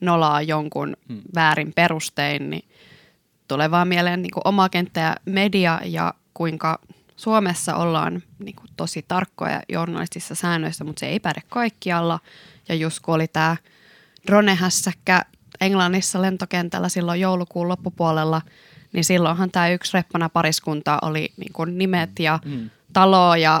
nolaa 0.00 0.42
jonkun 0.42 0.96
Mm. 1.08 1.22
väärin 1.34 1.72
perustein, 1.74 2.50
niin 2.50 2.64
tulee 3.48 3.70
vaan 3.70 3.88
mieleen 3.88 4.22
niin 4.22 4.30
oma 4.44 4.68
kenttä 4.68 5.00
ja 5.00 5.16
media 5.24 5.80
ja 5.84 6.14
kuinka 6.34 6.78
Suomessa 7.16 7.76
ollaan 7.76 8.22
niin 8.38 8.56
kuin 8.56 8.70
tosi 8.76 9.04
tarkkoja 9.08 9.60
journalistisissa 9.68 10.34
säännöissä, 10.34 10.84
mutta 10.84 11.00
se 11.00 11.06
ei 11.06 11.20
päde 11.20 11.42
kaikkialla. 11.48 12.20
Ja 12.68 12.74
just 12.74 13.00
kun 13.00 13.14
oli 13.14 13.28
tämä 13.28 13.56
dronehässäkkä 14.26 15.22
Englannissa 15.60 16.22
lentokentällä 16.22 16.88
silloin 16.88 17.20
joulukuun 17.20 17.68
loppupuolella, 17.68 18.42
niin 18.92 19.04
silloinhan 19.04 19.50
tämä 19.50 19.68
yksi 19.68 19.92
reppana 19.94 20.28
pariskunta 20.28 20.98
oli 21.02 21.32
niin 21.36 21.52
kuin 21.52 21.78
nimet 21.78 22.10
ja 22.18 22.38
Mm. 22.44 22.70
talo 22.92 23.34
ja 23.34 23.60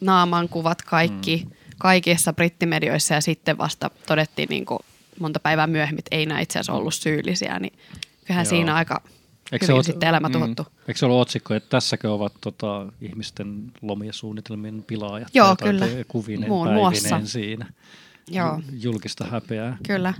naamankuvat 0.00 0.82
kaikki 0.82 1.42
mm. 1.44 1.50
kaikissa 1.78 2.32
brittimedioissa 2.32 3.14
ja 3.14 3.20
sitten 3.20 3.58
vasta 3.58 3.90
todettiin 4.06 4.48
niin 4.48 4.66
kuin 4.66 4.78
monta 5.20 5.40
päivää 5.40 5.66
myöhemmin, 5.66 5.98
että 5.98 6.16
ei 6.16 6.26
nämä 6.26 6.40
itse 6.40 6.58
asiassa 6.58 6.72
ollut 6.72 6.94
syyllisiä, 6.94 7.58
niin 7.58 7.78
kyllähän 8.24 8.44
Joo. 8.44 8.50
siinä 8.50 8.74
aika 8.74 9.02
Eikö 9.52 9.64
hyvin 9.66 9.74
ole- 9.76 9.82
sitten 9.82 10.08
elämä 10.08 10.28
Mm. 10.28 10.32
tuhottu. 10.32 10.66
Eikö 10.88 10.98
se 10.98 11.06
ollut 11.06 11.20
otsikko, 11.20 11.54
että 11.54 11.68
tässäkö 11.68 12.12
ovat 12.12 12.32
tota, 12.40 12.86
ihmisten 13.00 13.72
lomia 13.82 14.12
suunnitelmien 14.12 14.84
pilaajat? 14.86 15.28
Joo, 15.34 15.56
tai 15.56 15.68
kyllä. 15.68 15.86
Kuvinen, 16.08 16.48
Muun 16.48 16.72
muassa. 16.72 17.20
siinä. 17.24 17.66
Joo, 18.30 18.60
Julkista 18.80 19.24
häpeää. 19.24 19.76
kyllä. 19.86 20.14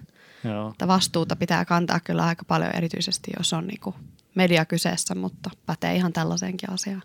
Joo. 0.44 0.70
Että 0.70 0.88
vastuuta 0.88 1.36
pitää 1.36 1.64
kantaa 1.64 2.00
kyllä 2.00 2.24
aika 2.26 2.44
paljon, 2.44 2.76
erityisesti 2.76 3.30
jos 3.38 3.52
on 3.52 3.66
niinku 3.66 3.94
media 4.34 4.64
kyseessä, 4.64 5.14
mutta 5.14 5.50
pätee 5.66 5.96
ihan 5.96 6.12
tällaiseenkin 6.12 6.70
asiaan. 6.70 7.02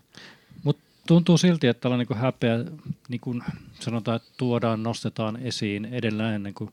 Mutta 0.62 0.82
tuntuu 1.06 1.38
silti, 1.38 1.66
että 1.66 1.80
tällainen 1.80 2.06
niin 2.10 2.18
häpeä, 2.18 2.64
niin 3.08 3.20
kuin 3.20 3.42
sanotaan, 3.80 4.16
että 4.16 4.28
tuodaan, 4.36 4.82
nostetaan 4.82 5.36
esiin 5.36 5.84
edellä 5.84 6.34
ennen 6.34 6.54
kuin, 6.54 6.70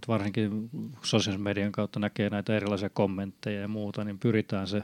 että 0.00 0.08
varsinkin 0.08 0.70
sosiaalisen 1.02 1.42
median 1.42 1.72
kautta 1.72 2.00
näkee 2.00 2.30
näitä 2.30 2.56
erilaisia 2.56 2.90
kommentteja 2.90 3.60
ja 3.60 3.68
muuta, 3.68 4.04
niin 4.04 4.18
pyritään 4.18 4.66
se 4.66 4.82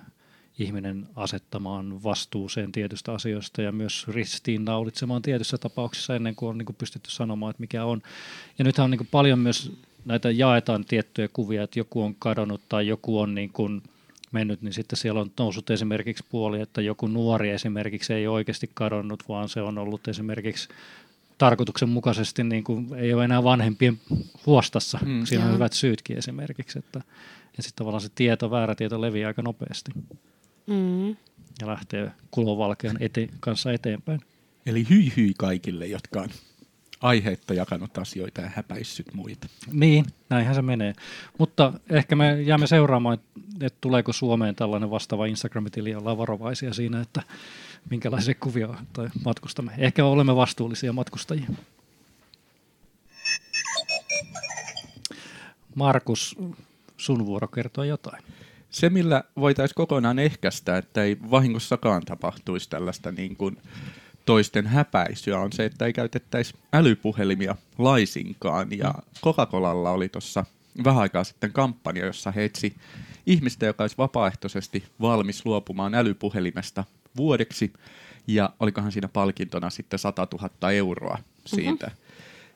ihminen 0.58 1.08
asettamaan 1.16 2.02
vastuuseen 2.02 2.72
tietystä 2.72 3.12
asioista 3.12 3.62
ja 3.62 3.72
myös 3.72 4.08
ristiinnaulitsemaan 4.08 5.22
tietyissä 5.22 5.58
tapauksissa 5.58 6.16
ennen 6.16 6.36
kuin 6.36 6.50
on 6.50 6.58
niin 6.58 6.66
kuin 6.66 6.76
pystytty 6.76 7.10
sanomaan, 7.10 7.50
että 7.50 7.60
mikä 7.60 7.84
on. 7.84 8.02
Ja 8.58 8.64
nythän 8.64 8.84
on 8.84 8.90
niin 8.90 8.98
kuin 8.98 9.08
paljon 9.10 9.38
myös 9.38 9.72
näitä 10.04 10.30
jaetaan 10.30 10.84
tiettyjä 10.84 11.28
kuvia, 11.32 11.62
että 11.62 11.78
joku 11.78 12.02
on 12.02 12.14
kadonnut 12.18 12.60
tai 12.68 12.86
joku 12.86 13.20
on 13.20 13.34
niin 13.34 13.50
kuin 13.50 13.82
mennyt, 14.32 14.62
niin 14.62 14.72
sitten 14.72 14.96
siellä 14.96 15.20
on 15.20 15.30
noussut 15.38 15.70
esimerkiksi 15.70 16.24
puoli, 16.28 16.60
että 16.60 16.80
joku 16.80 17.06
nuori 17.06 17.50
esimerkiksi 17.50 18.14
ei 18.14 18.26
oikeasti 18.26 18.70
kadonnut, 18.74 19.22
vaan 19.28 19.48
se 19.48 19.60
on 19.60 19.78
ollut 19.78 20.08
esimerkiksi 20.08 20.68
tarkoituksenmukaisesti, 21.38 22.44
niin 22.44 22.64
kuin 22.64 22.94
ei 22.94 23.14
ole 23.14 23.24
enää 23.24 23.44
vanhempien 23.44 24.00
huostassa. 24.46 24.98
Mm. 25.04 25.24
Siinä 25.26 25.46
on 25.46 25.54
hyvät 25.54 25.72
syytkin 25.72 26.18
esimerkiksi, 26.18 26.78
että 26.78 27.00
ja 27.56 27.62
sitten 27.62 27.76
tavallaan 27.76 28.00
se 28.00 28.08
tieto, 28.14 28.50
väärä 28.50 28.74
tieto 28.74 29.00
leviää 29.00 29.28
aika 29.28 29.42
nopeasti 29.42 29.92
Mm. 30.66 31.08
ja 31.60 31.66
lähtee 31.66 32.12
kulovalkean 32.30 32.96
ete- 32.96 33.34
kanssa 33.40 33.72
eteenpäin. 33.72 34.20
Eli 34.66 34.86
hyi 34.90 35.12
hyi 35.16 35.34
kaikille, 35.38 35.86
jotka 35.86 36.20
on 36.20 36.28
aiheetta 37.02 37.54
jakanut 37.54 37.98
asioita 37.98 38.40
ja 38.40 38.50
häpäissyt 38.54 39.14
muita. 39.14 39.46
Niin, 39.72 40.04
näinhän 40.30 40.54
se 40.54 40.62
menee. 40.62 40.92
Mutta 41.38 41.72
ehkä 41.90 42.16
me 42.16 42.42
jäämme 42.42 42.66
seuraamaan, 42.66 43.14
että, 43.14 43.40
että 43.66 43.78
tuleeko 43.80 44.12
Suomeen 44.12 44.54
tällainen 44.54 44.90
vastaava 44.90 45.26
Instagram-tili, 45.26 45.90
ja 45.90 45.98
ollaan 45.98 46.18
varovaisia 46.18 46.74
siinä, 46.74 47.00
että 47.00 47.22
minkälaisia 47.90 48.34
kuvia 48.34 48.68
tai 48.92 49.08
matkustamme. 49.24 49.72
Ehkä 49.78 50.04
olemme 50.04 50.36
vastuullisia 50.36 50.92
matkustajia. 50.92 51.48
Markus, 55.74 56.36
sun 56.96 57.26
vuoro 57.26 57.48
kertoa 57.48 57.84
jotain. 57.84 58.22
Se, 58.70 58.90
millä 58.90 59.24
voitaisiin 59.36 59.74
kokonaan 59.74 60.18
ehkäistä, 60.18 60.78
että 60.78 61.02
ei 61.02 61.16
vahingossakaan 61.30 62.02
tapahtuisi 62.02 62.70
tällaista 62.70 63.12
niin 63.12 63.36
kuin 63.36 63.58
toisten 64.26 64.66
häpäisyä, 64.66 65.38
on 65.38 65.52
se, 65.52 65.64
että 65.64 65.86
ei 65.86 65.92
käytettäisi 65.92 66.54
älypuhelimia 66.72 67.56
laisinkaan. 67.78 68.68
Ja 68.78 68.94
Coca-Colalla 69.22 69.90
oli 69.90 70.08
tuossa 70.08 70.44
vähän 70.84 71.02
aikaa 71.02 71.24
sitten 71.24 71.52
kampanja, 71.52 72.06
jossa 72.06 72.30
he 72.30 72.44
etsi 72.44 72.76
ihmistä, 73.26 73.66
joka 73.66 73.84
olisi 73.84 73.98
vapaaehtoisesti 73.98 74.84
valmis 75.00 75.46
luopumaan 75.46 75.94
älypuhelimesta 75.94 76.84
vuodeksi. 77.16 77.72
Ja 78.26 78.50
olikohan 78.60 78.92
siinä 78.92 79.08
palkintona 79.08 79.70
sitten 79.70 79.98
100 79.98 80.28
000 80.32 80.72
euroa 80.72 81.18
siitä. 81.46 81.90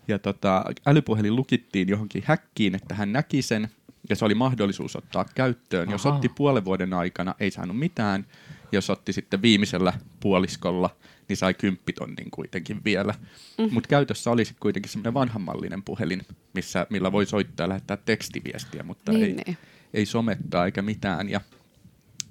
Ja 0.08 0.18
tota, 0.18 0.64
älypuhelin 0.86 1.36
lukittiin 1.36 1.88
johonkin 1.88 2.22
häkkiin, 2.26 2.74
että 2.74 2.94
hän 2.94 3.12
näki 3.12 3.42
sen, 3.42 3.68
ja 4.08 4.16
se 4.16 4.24
oli 4.24 4.34
mahdollisuus 4.34 4.96
ottaa 4.96 5.24
käyttöön. 5.34 5.90
Jos 5.90 6.06
Ahaa. 6.06 6.16
otti 6.16 6.28
puolen 6.28 6.64
vuoden 6.64 6.94
aikana, 6.94 7.34
ei 7.40 7.50
saanut 7.50 7.78
mitään. 7.78 8.26
Jos 8.72 8.90
otti 8.90 9.12
sitten 9.12 9.42
viimeisellä 9.42 9.92
puoliskolla, 10.20 10.90
niin 11.28 11.36
sai 11.36 11.54
kymppitonnin 11.54 12.30
kuitenkin 12.30 12.80
vielä. 12.84 13.12
Mm-hmm. 13.58 13.74
Mutta 13.74 13.88
käytössä 13.88 14.30
oli 14.30 14.44
sitten 14.44 14.60
kuitenkin 14.60 14.92
semmoinen 14.92 15.14
vanhanmallinen 15.14 15.82
puhelin, 15.82 16.22
missä, 16.54 16.86
millä 16.90 17.12
voi 17.12 17.26
soittaa 17.26 17.64
ja 17.64 17.68
lähettää 17.68 17.96
tekstiviestiä, 17.96 18.82
mutta 18.82 19.12
Niin, 19.12 19.24
ei, 19.24 19.44
niin. 19.46 19.58
ei 19.94 20.06
somettaa 20.06 20.64
eikä 20.66 20.82
mitään. 20.82 21.28
Ja, 21.28 21.40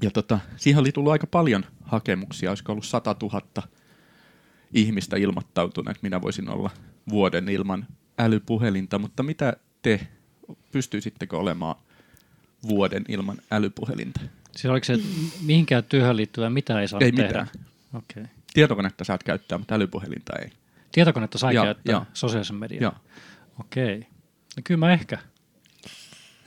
ja 0.01 0.11
tota, 0.11 0.39
siihen 0.57 0.79
oli 0.79 0.91
tullut 0.91 1.11
aika 1.11 1.27
paljon 1.27 1.65
hakemuksia, 1.83 2.51
olisiko 2.51 2.71
ollut 2.71 2.85
100 2.85 3.15
000 3.21 3.41
ihmistä 4.73 5.17
ilmoittautunut, 5.17 5.89
että 5.89 5.99
minä 6.03 6.21
voisin 6.21 6.49
olla 6.49 6.69
vuoden 7.09 7.49
ilman 7.49 7.87
älypuhelinta, 8.19 8.99
mutta 8.99 9.23
mitä 9.23 9.53
te 9.81 10.07
pystyisittekö 10.71 11.37
olemaan 11.37 11.75
vuoden 12.67 13.03
ilman 13.07 13.37
älypuhelinta? 13.51 14.21
Siis 14.51 14.65
oliko 14.65 14.85
se 14.85 14.97
mihinkään 15.41 15.83
työhön 15.83 16.17
liittyvää, 16.17 16.49
mitä 16.49 16.81
ei 16.81 16.87
saa 16.87 16.99
Ei 16.99 17.11
tehdä? 17.11 17.27
mitään. 17.27 17.47
Okei. 17.93 18.23
Tietokonetta 18.53 19.03
saat 19.03 19.23
käyttää, 19.23 19.57
mutta 19.57 19.75
älypuhelinta 19.75 20.33
ei. 20.41 20.49
Tietokonetta 20.91 21.37
sai 21.37 21.55
Joo, 21.55 21.65
käyttää 21.65 21.91
joo. 21.93 22.05
sosiaalisen 22.13 22.55
median? 22.55 22.81
Joo. 22.81 22.93
Okei. 23.59 23.99
No 24.57 24.61
kyllä 24.63 24.79
mä 24.79 24.93
ehkä. 24.93 25.17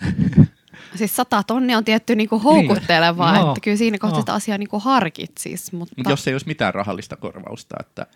Siis 0.94 1.16
sata 1.16 1.42
tonnia 1.42 1.78
on 1.78 1.84
tietty 1.84 2.14
niinku 2.16 2.38
houkuttelevaa, 2.38 3.32
Niin. 3.32 3.48
että 3.48 3.60
kyllä 3.60 3.76
siinä 3.76 3.98
kohtaa 3.98 4.16
Joo. 4.16 4.22
sitä 4.22 4.34
asiaa 4.34 4.58
niinku 4.58 4.78
harkitsis, 4.80 5.72
mutta 5.72 5.94
Mutta 5.98 6.10
jos 6.10 6.28
ei 6.28 6.34
olisi 6.34 6.46
mitään 6.46 6.74
rahallista 6.74 7.16
korvausta, 7.16 7.76
että 7.80 8.06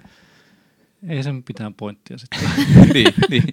Ei 1.09 1.23
sen 1.23 1.35
mitään 1.49 1.75
pointtia 1.75 2.19
sitten. 2.19 2.51
niin, 2.95 3.15
niin. 3.31 3.45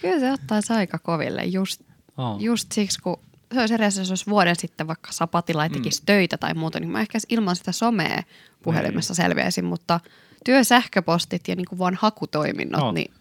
kyllä 0.00 0.20
se 0.20 0.32
ottaisi 0.32 0.72
aika 0.72 0.98
koville 0.98 1.44
just, 1.44 1.80
Oh. 2.18 2.40
just 2.40 2.72
siksi, 2.72 3.00
kun 3.02 3.20
se 3.54 3.60
olisi 3.60 3.74
edes, 3.74 3.96
jos 3.98 4.10
olisi 4.10 4.26
vuoden 4.26 4.56
sitten 4.56 4.86
vaikka 4.86 5.12
sapatilla 5.12 5.68
tekisi 5.68 6.00
mm. 6.02 6.06
töitä 6.06 6.36
tai 6.36 6.54
muuta, 6.54 6.80
niin 6.80 6.90
mä 6.90 7.00
ehkä 7.00 7.18
ilman 7.28 7.56
sitä 7.56 7.72
somea 7.72 8.22
puhelimessa 8.62 9.14
selviäisin, 9.14 9.64
mutta 9.64 10.00
työsähköpostit 10.44 11.48
ja 11.48 11.56
niinku 11.56 11.78
vaan 11.78 11.94
hakutoiminnot, 12.00 12.82
On. 12.82 12.94
niin 12.94 13.14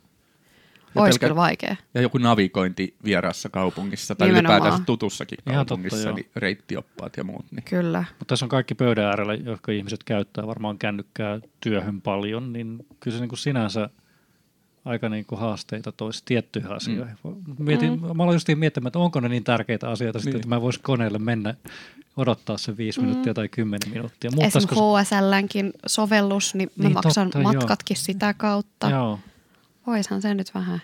olisi 1.01 1.19
pelkä- 1.19 1.25
kyllä 1.27 1.35
vaikea. 1.35 1.75
Ja 1.93 2.01
joku 2.01 2.17
navigointi 2.17 2.95
vieraassa 3.05 3.49
kaupungissa 3.49 4.15
tai 4.15 4.27
Nimenomaan. 4.27 4.57
ylipäätään 4.61 4.85
tutussakin 4.85 5.37
kaupungissa, 5.45 5.97
totta, 5.97 6.09
joo. 6.09 6.15
niin 6.15 6.29
reittioppaat 6.35 7.17
ja 7.17 7.23
muut. 7.23 7.45
Niin. 7.51 7.63
Kyllä. 7.63 8.03
Mutta 8.19 8.25
tässä 8.33 8.45
on 8.45 8.49
kaikki 8.49 8.75
pöydän 8.75 9.05
äärellä, 9.05 9.33
jotka 9.33 9.71
ihmiset 9.71 10.03
käyttää 10.03 10.47
varmaan 10.47 10.77
kännykkää 10.77 11.39
työhön 11.59 12.01
paljon, 12.01 12.53
niin 12.53 12.85
kyllä 12.99 13.15
se 13.17 13.21
niin 13.21 13.29
kuin 13.29 13.39
sinänsä 13.39 13.89
aika 14.85 15.09
niin 15.09 15.25
kuin 15.25 15.39
haasteita 15.39 15.91
toisi 15.91 16.21
tiettyihin 16.25 16.71
asioihin. 16.71 17.15
Mietin, 17.59 18.01
mm. 18.01 18.17
Mä 18.17 18.23
aloin 18.23 18.35
justiin 18.35 18.59
miettimään, 18.59 18.87
että 18.87 18.99
onko 18.99 19.19
ne 19.19 19.29
niin 19.29 19.43
tärkeitä 19.43 19.89
asioita, 19.89 20.19
niin. 20.19 20.25
Niin. 20.25 20.35
että 20.35 20.47
mä 20.47 20.61
voisin 20.61 20.83
koneelle 20.83 21.19
mennä 21.19 21.55
odottaa 22.17 22.57
se 22.57 22.77
viisi 22.77 22.99
mm. 22.99 23.05
minuuttia 23.05 23.33
tai 23.33 23.49
kymmenen 23.49 23.89
minuuttia. 23.89 24.27
Esim. 24.27 24.39
Muuttaisiko 24.41 24.75
se- 24.75 25.03
HSLnkin 25.03 25.73
sovellus, 25.87 26.55
niin 26.55 26.69
mä 26.75 26.83
Niin, 26.83 26.93
maksan 26.93 27.27
totta, 27.29 27.39
joo. 27.39 27.53
matkatkin 27.53 27.97
sitä 27.97 28.33
kautta. 28.33 28.89
Joo. 28.89 29.19
Voishan 29.87 30.21
se 30.21 30.33
nyt 30.33 30.53
vähän. 30.55 30.81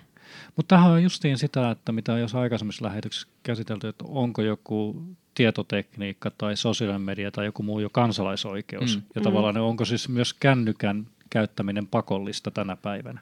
Mutta 0.55 0.75
tämähän 0.75 0.91
on 0.91 1.03
justiin 1.03 1.37
sitä, 1.37 1.71
että 1.71 1.91
mitä 1.91 2.17
jos 2.17 2.35
aikaisemmissa 2.35 2.85
lähetyksissä 2.85 3.27
käsitelty, 3.43 3.87
että 3.87 4.05
onko 4.07 4.41
joku 4.41 5.03
tietotekniikka 5.35 6.31
tai 6.37 6.57
sosiaalinen 6.57 7.01
media 7.01 7.31
tai 7.31 7.45
joku 7.45 7.63
muu 7.63 7.79
jo 7.79 7.89
kansalaisoikeus. 7.89 8.95
Mm. 8.95 9.01
Mm. 9.01 9.07
Ja 9.15 9.21
tavallaan 9.21 9.57
onko 9.57 9.85
siis 9.85 10.09
myös 10.09 10.33
kännykän 10.33 11.07
käyttäminen 11.29 11.87
pakollista 11.87 12.51
tänä 12.51 12.75
päivänä. 12.75 13.19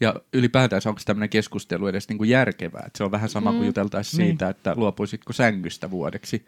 Ja 0.00 0.14
ylipäätään 0.32 0.82
onko 0.86 1.00
tämmöinen 1.04 1.28
keskustelu 1.28 1.86
edes 1.86 2.08
niin 2.08 2.18
kuin 2.18 2.30
järkevää? 2.30 2.84
Et 2.86 2.96
se 2.96 3.04
on 3.04 3.10
vähän 3.10 3.28
sama 3.28 3.50
kuin 3.50 3.60
Mm. 3.62 3.66
juteltaisiin 3.66 4.18
Niin. 4.18 4.30
siitä, 4.30 4.48
että 4.48 4.72
luopuisitko 4.76 5.32
sängystä 5.32 5.90
vuodeksi. 5.90 6.46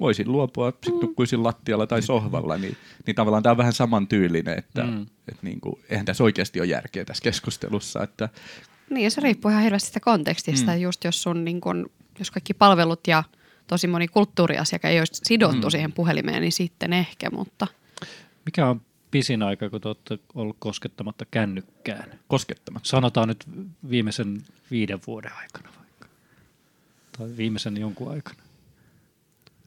Voisin 0.00 0.32
luopua, 0.32 0.70
sitten 0.70 1.00
nukkuisin 1.00 1.42
lattialla 1.42 1.86
tai 1.86 2.02
sohvalla, 2.02 2.58
niin, 2.58 2.76
niin 3.06 3.14
tavallaan 3.14 3.42
tämä 3.42 3.50
on 3.50 3.56
vähän 3.56 3.72
samantyylinen, 3.72 4.58
että 4.58 4.82
Mm. 4.82 5.06
et 5.28 5.42
niin 5.42 5.60
kuin, 5.60 5.80
eihän 5.90 6.06
tässä 6.06 6.24
oikeasti 6.24 6.60
ole 6.60 6.66
järkeä 6.68 7.04
tässä 7.04 7.22
keskustelussa. 7.22 8.02
Että, 8.02 8.28
Niin, 8.90 9.10
se 9.10 9.20
riippuu 9.20 9.50
ihan 9.50 9.62
hirveästi 9.62 9.86
sitä 9.86 10.00
kontekstista. 10.00 10.70
Mm. 10.72 10.78
Just 10.80 11.04
jos 11.04 11.22
sun, 11.22 11.44
niin 11.44 11.60
kun, 11.60 11.90
jos 12.18 12.30
kaikki 12.30 12.54
palvelut 12.54 13.06
ja 13.06 13.24
tosi 13.66 13.86
moni 13.86 14.08
kulttuuriasiakaan 14.08 14.92
ei 14.92 14.98
olisi 14.98 15.20
sidottu 15.24 15.56
Mm. 15.56 15.64
mm. 15.64 15.70
siihen 15.70 15.92
puhelimeen, 15.92 16.40
niin 16.40 16.52
sitten 16.52 16.92
ehkä, 16.92 17.30
mutta 17.30 17.66
Mikä 18.44 18.66
on 18.68 18.80
pisin 19.10 19.42
aika, 19.42 19.70
kun 19.70 19.80
te 19.80 19.88
olette 19.88 20.18
ollut 20.34 20.56
koskettamatta 20.58 21.24
kännykkään? 21.30 22.18
koskettamatta. 22.28 22.88
Sanotaan 22.88 23.28
nyt 23.28 23.44
viimeisen 23.90 24.42
viiden 24.70 25.00
vuoden 25.06 25.32
aikana 25.32 25.68
vaikka. 25.78 26.08
Tai 27.18 27.28
viimeisen 27.36 27.76
jonkun 27.76 28.10
aikana. 28.10 28.42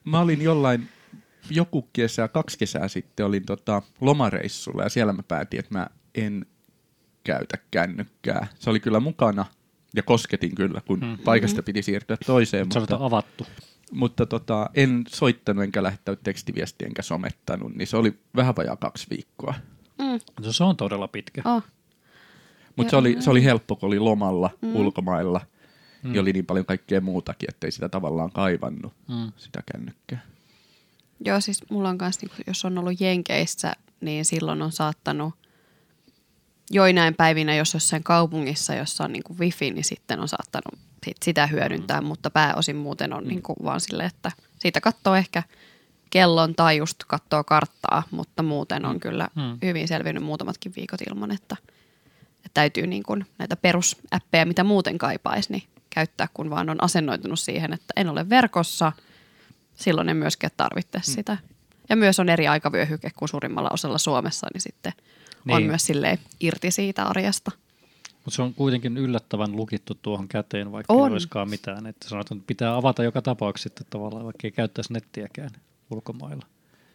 Mä 0.07 0.19
olin 0.19 0.41
jollain, 0.41 0.89
joku 1.49 1.89
kesä, 1.93 2.27
kaksi 2.27 2.57
kesää 2.57 2.87
sitten 2.87 3.25
olin 3.25 3.45
tota 3.45 3.81
lomareissulla 4.01 4.83
ja 4.83 4.89
siellä 4.89 5.13
mä 5.13 5.23
päätin, 5.23 5.59
että 5.59 5.77
mä 5.77 5.87
en 6.15 6.45
käytä 7.23 7.57
kännykkää. 7.71 8.47
Se 8.59 8.69
oli 8.69 8.79
kyllä 8.79 8.99
mukana 8.99 9.45
ja 9.95 10.03
kosketin 10.03 10.55
kyllä, 10.55 10.81
kun 10.81 10.99
Mm. 10.99 11.17
paikasta 11.23 11.63
piti 11.63 11.83
siirtyä 11.83 12.17
toiseen, 12.25 12.71
Se 12.71 12.79
on 12.79 12.81
mutta, 12.81 12.97
avattu. 12.99 13.45
mutta 13.91 14.25
tota, 14.25 14.69
en 14.73 15.03
soittanut 15.07 15.63
enkä 15.63 15.83
lähettänyt 15.83 16.19
tekstiviestiä 16.23 16.87
enkä 16.87 17.01
somettanut, 17.01 17.75
niin 17.75 17.87
se 17.87 17.97
oli 17.97 18.19
vähän 18.35 18.55
vajaa 18.57 18.75
kaksi 18.75 19.07
viikkoa. 19.09 19.53
mm, 19.99 20.19
No 20.45 20.51
Se 20.51 20.63
on 20.63 20.77
todella 20.77 21.07
pitkä. 21.07 21.41
oh. 21.45 21.63
Mutta 22.75 22.91
se 22.91 22.97
oli, 22.97 23.17
se 23.19 23.29
oli 23.29 23.43
helppo, 23.43 23.75
kun 23.75 23.87
oli 23.87 23.99
lomalla 23.99 24.49
mm. 24.61 24.75
ulkomailla 24.75 25.41
Mm. 26.07 26.15
ja 26.15 26.21
oli 26.21 26.33
niin 26.33 26.45
paljon 26.45 26.65
kaikkea 26.65 27.01
muutakin, 27.01 27.49
ettei 27.49 27.71
sitä 27.71 27.89
tavallaan 27.89 28.31
kaivannut, 28.31 28.93
Mm. 29.07 29.31
sitä 29.37 29.63
kännykkää. 29.71 30.19
Joo, 31.25 31.41
siis 31.41 31.69
mulla 31.69 31.89
on 31.89 31.97
kanssa, 31.97 32.25
niin 32.25 32.43
jos 32.47 32.65
on 32.65 32.77
ollut 32.77 33.01
Jenkeissä, 33.01 33.73
niin 34.01 34.25
silloin 34.25 34.61
on 34.61 34.71
saattanut 34.71 35.33
joinain 36.71 37.15
päivinä, 37.15 37.55
jos 37.55 37.73
jossain 37.73 38.03
kaupungissa, 38.03 38.75
jossa 38.75 39.03
on 39.03 39.13
niin 39.13 39.23
kuin 39.23 39.39
wifi, 39.39 39.71
niin 39.71 39.83
sitten 39.83 40.19
on 40.19 40.27
saattanut 40.27 40.79
sit 41.05 41.17
sitä 41.23 41.47
hyödyntää, 41.47 42.01
mm. 42.01 42.07
mutta 42.07 42.29
pääosin 42.29 42.75
muuten 42.75 43.13
on 43.13 43.23
mm. 43.23 43.27
niin 43.27 43.41
kuin 43.41 43.55
vaan 43.63 43.81
sille, 43.81 44.05
että 44.05 44.31
siitä 44.59 44.81
katsoo 44.81 45.15
ehkä 45.15 45.43
kellon 46.09 46.55
tai 46.55 46.77
just 46.77 46.97
katsoo 47.07 47.43
karttaa, 47.43 48.03
mutta 48.11 48.43
muuten 48.43 48.85
on 48.85 48.99
kyllä 48.99 49.27
mm. 49.35 49.57
hyvin 49.61 49.87
selvinnyt 49.87 50.23
muutamatkin 50.23 50.73
viikot 50.75 51.01
ilman, 51.09 51.31
että, 51.31 51.57
että 52.37 52.49
täytyy 52.53 52.87
niin 52.87 53.03
kuin 53.03 53.25
näitä 53.37 53.55
perusäppejä, 53.55 54.45
mitä 54.45 54.63
muuten 54.63 54.97
kaipaisi, 54.97 55.51
niin 55.51 55.63
käyttää, 55.89 56.27
kun 56.33 56.49
vaan 56.49 56.69
on 56.69 56.83
asennoitunut 56.83 57.39
siihen, 57.39 57.73
että 57.73 57.93
en 57.95 58.09
ole 58.09 58.29
verkossa, 58.29 58.91
silloin 59.75 60.09
en 60.09 60.17
myöskään 60.17 60.51
tarvitse 60.57 60.97
mm. 60.97 61.03
sitä. 61.03 61.37
Ja 61.89 61.95
myös 61.95 62.19
on 62.19 62.29
eri 62.29 62.47
aikavyöhyke 62.47 63.11
kuin 63.15 63.29
suurimmalla 63.29 63.69
osalla 63.73 63.97
Suomessa, 63.97 64.47
niin 64.53 64.61
sitten 64.61 64.93
niin. 65.45 65.55
on 65.55 65.63
myös 65.63 65.85
silleen 65.85 66.19
irti 66.39 66.71
siitä 66.71 67.03
arjesta. 67.03 67.51
Mutta 68.13 68.35
se 68.35 68.41
on 68.41 68.53
kuitenkin 68.53 68.97
yllättävän 68.97 69.55
lukittu 69.55 69.95
tuohon 70.01 70.27
käteen, 70.27 70.71
vaikka 70.71 70.93
on. 70.93 71.07
ei 71.07 71.11
olisikaan 71.11 71.49
mitään. 71.49 71.87
Että 71.87 72.09
sanotaan, 72.09 72.37
että 72.37 72.47
pitää 72.47 72.75
avata 72.75 73.03
joka 73.03 73.21
tapauksessa 73.21 73.69
sitten 73.69 73.87
tavallaan, 73.89 74.25
vaikka 74.25 74.47
ei 74.47 74.51
käyttäisi 74.51 74.93
nettiäkään 74.93 75.49
ulkomailla. 75.91 76.45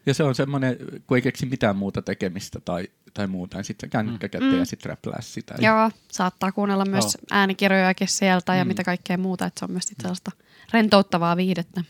Ja 0.07 0.15
se 0.15 0.23
on 0.23 0.35
semmoinen, 0.35 0.77
kun 1.07 1.17
ei 1.17 1.23
keksi 1.23 1.47
mitään 1.47 1.77
muuta 1.77 2.03
tekemistä 2.03 2.61
tai, 2.61 2.89
tai 3.15 3.27
muuta, 3.27 3.57
niin 3.57 3.65
sitten 3.65 3.91
kännykkä 3.91 4.29
käteen 4.29 4.53
mm. 4.53 4.59
ja 4.59 4.65
sitten 4.65 4.91
räplää 4.91 5.21
sitä. 5.21 5.55
Joo, 5.59 5.91
saattaa 6.13 6.53
kuunnella 6.53 6.85
myös 6.85 7.05
Joo. 7.05 7.27
äänikirjojakin 7.31 8.09
sieltä 8.09 8.55
ja 8.55 8.65
mm. 8.65 8.69
mitä 8.69 8.85
kaikkea 8.85 9.19
muuta, 9.19 9.47
että 9.47 9.59
se 9.59 9.65
on 9.65 9.71
myös 9.71 9.85
sitten 9.85 10.03
sellaista 10.03 10.31
rentouttavaa 10.73 11.37
viihdettä. 11.37 11.85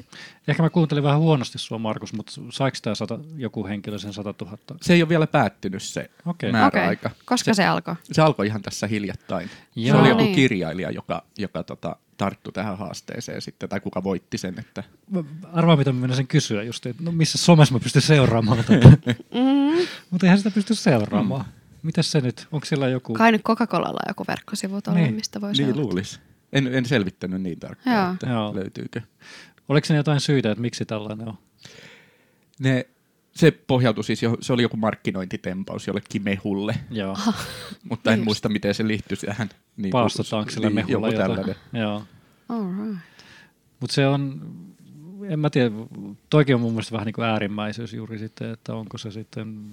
Ehkä 0.49 0.62
mä 0.62 0.71
kuuntelin 0.71 1.02
vähän 1.02 1.21
huonosti 1.21 1.59
sua, 1.59 1.78
Markus, 1.78 2.12
mutta 2.12 2.33
saiko 2.50 2.76
tämä 2.83 2.95
sata, 2.95 3.19
joku 3.37 3.66
henkilö 3.66 3.99
sen 3.99 4.12
100 4.12 4.35
000? 4.45 4.59
Se 4.83 4.92
ei 4.92 5.02
ole 5.02 5.09
vielä 5.09 5.26
päättynyt 5.26 5.83
se 5.83 6.11
okay. 6.26 6.52
määräaika. 6.52 7.09
Okay. 7.09 7.19
Koska 7.25 7.54
se, 7.54 7.57
se 7.57 7.66
alkoi? 7.66 7.95
Se 8.12 8.23
alkoi 8.23 8.47
ihan 8.47 8.62
tässä 8.62 8.87
hiljattain. 8.87 9.50
Joo. 9.76 9.97
Se 9.97 10.00
oli 10.00 10.09
joku 10.09 10.23
niin. 10.23 10.35
kirjailija, 10.35 10.90
joka, 10.90 11.23
joka 11.38 11.62
tota, 11.62 11.97
tarttu 12.24 12.52
tähän 12.52 12.78
haasteeseen 12.78 13.42
sitten, 13.42 13.68
tai 13.68 13.80
kuka 13.80 14.04
voitti 14.04 14.38
sen. 14.38 14.58
Että... 14.58 14.84
Arvaa, 15.52 15.76
mitä 15.76 15.92
mä 15.92 16.14
sen 16.14 16.26
kysyä 16.26 16.62
just, 16.62 16.86
että 16.86 17.02
no 17.02 17.12
missä 17.12 17.38
somessa 17.38 17.74
mä 17.74 17.80
pystyn 17.80 18.02
seuraamaan 18.02 18.58
tätä. 18.64 18.88
mm. 19.34 19.86
Mutta 20.10 20.26
eihän 20.26 20.38
sitä 20.38 20.50
pysty 20.50 20.74
seuraamaan. 20.74 21.44
Mm. 21.44 21.52
Mitäs 21.82 22.12
se 22.12 22.20
nyt? 22.20 22.48
Onko 22.52 22.66
siellä 22.66 22.88
joku... 22.88 23.14
Kai 23.14 23.32
nyt 23.32 23.42
Coca-Colalla 23.42 24.00
joku 24.08 24.24
verkkosivu 24.28 24.82
tuolla, 24.82 25.00
niin. 25.00 25.14
mistä 25.14 25.40
voi 25.40 25.52
Niin 25.52 25.76
luulisi. 25.76 26.20
En, 26.52 26.74
en 26.74 26.84
selvittänyt 26.84 27.42
niin 27.42 27.60
tarkkaan, 27.60 27.96
Joo. 27.96 28.12
että 28.12 28.26
Joo. 28.26 28.54
löytyykö. 28.54 29.00
Oliko 29.68 29.86
se 29.86 29.96
jotain 29.96 30.20
syitä, 30.20 30.50
että 30.50 30.62
miksi 30.62 30.84
tällainen 30.84 31.28
on? 31.28 31.38
Ne, 32.58 32.86
se 33.34 33.50
pohjautui 33.50 34.04
siis, 34.04 34.22
jo, 34.22 34.36
se 34.40 34.52
oli 34.52 34.62
joku 34.62 34.76
markkinointitempaus 34.76 35.86
jollekin 35.86 36.22
mehulle, 36.22 36.74
Joo. 36.90 37.16
mutta 37.90 38.12
en 38.12 38.18
Just. 38.18 38.24
muista, 38.24 38.48
miten 38.48 38.74
se 38.74 38.86
liittyy 38.86 39.16
tähän. 39.16 39.48
Niin 39.76 39.90
Paastotaanko 39.90 40.50
sille 40.50 40.66
niin, 40.66 40.74
mehulle 40.74 41.06
joku 41.06 41.18
tällainen. 41.18 41.56
Joo. 41.72 42.02
right. 42.50 42.98
Mutta 43.80 43.94
se 43.94 44.06
on, 44.06 44.40
en 45.28 45.38
mä 45.38 45.50
tiedä, 45.50 45.70
toikin 46.30 46.54
on 46.54 46.60
mun 46.60 46.72
mielestä 46.72 46.92
vähän 46.92 47.06
niin 47.06 47.14
kuin 47.14 47.24
äärimmäisyys 47.24 47.94
juuri 47.94 48.18
sitten, 48.18 48.50
että 48.50 48.74
onko 48.74 48.98
se 48.98 49.10
sitten, 49.10 49.64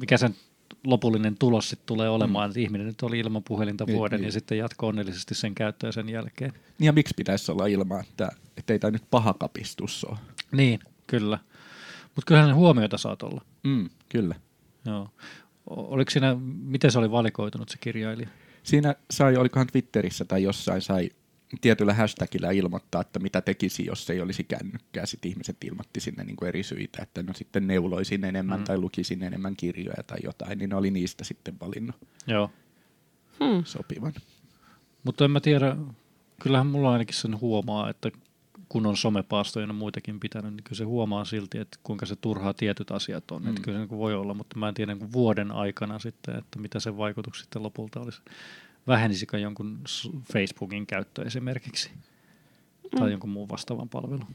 mikä 0.00 0.16
sen 0.16 0.34
lopullinen 0.84 1.36
tulos 1.38 1.70
sitten 1.70 1.86
tulee 1.86 2.08
olemaan, 2.08 2.48
mm. 2.48 2.50
että 2.50 2.60
ihminen 2.60 2.86
nyt 2.86 3.02
oli 3.02 3.18
ilman 3.18 3.42
puhelinta 3.42 3.84
niin, 3.84 3.96
vuoden 3.96 4.20
niin. 4.20 4.26
ja 4.26 4.32
sitten 4.32 4.58
jatko 4.58 4.86
onnellisesti 4.86 5.34
sen 5.34 5.54
käyttöä 5.54 5.92
sen 5.92 6.08
jälkeen. 6.08 6.52
Niin 6.78 6.86
ja 6.86 6.92
miksi 6.92 7.14
pitäisi 7.16 7.52
olla 7.52 7.66
ilman, 7.66 8.00
että, 8.00 8.28
että 8.56 8.72
ei 8.72 8.78
tämä 8.78 8.90
nyt 8.90 9.04
paha 9.10 9.34
kapistus 9.34 10.04
ole? 10.04 10.18
Niin, 10.52 10.80
kyllä. 11.06 11.38
Mutta 12.16 12.26
kyllähän 12.26 12.48
ne 12.48 12.54
huomioita 12.54 12.98
saat 12.98 13.22
olla. 13.22 13.44
Mm, 13.62 13.90
kyllä. 14.08 14.34
Joo. 14.84 15.08
Oliko 15.66 16.10
siinä, 16.10 16.36
miten 16.62 16.92
se 16.92 16.98
oli 16.98 17.10
valikoitunut 17.10 17.68
se 17.68 17.78
kirjailija? 17.80 18.28
Siinä 18.62 18.94
sai, 19.10 19.36
olikohan 19.36 19.66
Twitterissä 19.66 20.24
tai 20.24 20.42
jossain, 20.42 20.82
sai 20.82 21.10
tietyllä 21.60 21.94
hashtagillä 21.94 22.50
ilmoittaa, 22.50 23.00
että 23.00 23.18
mitä 23.18 23.40
tekisi, 23.40 23.86
jos 23.86 24.10
ei 24.10 24.20
olisi 24.20 24.44
kännykkää. 24.44 25.06
Sitten 25.06 25.30
ihmiset 25.30 25.64
ilmoitti 25.64 26.00
sinne 26.00 26.24
niin 26.24 26.36
kuin 26.36 26.48
eri 26.48 26.62
syitä, 26.62 27.02
että 27.02 27.22
no 27.22 27.32
sitten 27.32 27.66
neuloisin 27.66 28.24
enemmän 28.24 28.58
mm. 28.58 28.64
tai 28.64 28.78
lukisin 28.78 29.22
enemmän 29.22 29.56
kirjoja 29.56 30.02
tai 30.06 30.18
jotain, 30.24 30.58
niin 30.58 30.70
ne 30.70 30.76
oli 30.76 30.90
niistä 30.90 31.24
sitten 31.24 31.54
valinnut 31.60 31.96
Joo. 32.26 32.50
Hmm. 33.44 33.64
sopivan. 33.64 34.12
Mutta 35.04 35.24
en 35.24 35.30
mä 35.30 35.40
tiedä, 35.40 35.76
kyllähän 36.42 36.66
mulla 36.66 36.92
ainakin 36.92 37.14
sen 37.14 37.40
huomaa, 37.40 37.90
että 37.90 38.10
kun 38.70 38.86
on 38.86 38.96
somepaastoja 38.96 39.66
ja 39.66 39.72
muitakin 39.72 40.20
pitänyt, 40.20 40.54
niin 40.54 40.64
kyllä 40.64 40.76
se 40.76 40.84
huomaa 40.84 41.24
silti, 41.24 41.58
että 41.58 41.78
kuinka 41.82 42.06
se 42.06 42.16
turhaa 42.16 42.54
tietyt 42.54 42.90
asiat 42.90 43.30
on. 43.30 43.42
Mm. 43.42 43.48
Että 43.48 43.62
kyllä 43.62 43.78
se 43.78 43.86
niin 43.86 43.98
voi 43.98 44.14
olla, 44.14 44.34
mutta 44.34 44.58
mä 44.58 44.68
en 44.68 44.74
tiedä 44.74 44.94
niin 44.94 45.12
vuoden 45.12 45.52
aikana 45.52 45.98
sitten, 45.98 46.36
että 46.36 46.58
mitä 46.58 46.80
se 46.80 46.96
vaikutus 46.96 47.40
sitten 47.40 47.62
lopulta 47.62 48.00
olisi 48.00 48.22
vähenisikö 48.86 49.38
jonkun 49.38 49.80
Facebookin 50.32 50.86
käyttö 50.86 51.22
esimerkiksi 51.22 51.90
tai 52.90 53.06
mm. 53.06 53.10
jonkun 53.10 53.30
muun 53.30 53.48
vastaavan 53.48 53.88
palvelun. 53.88 54.26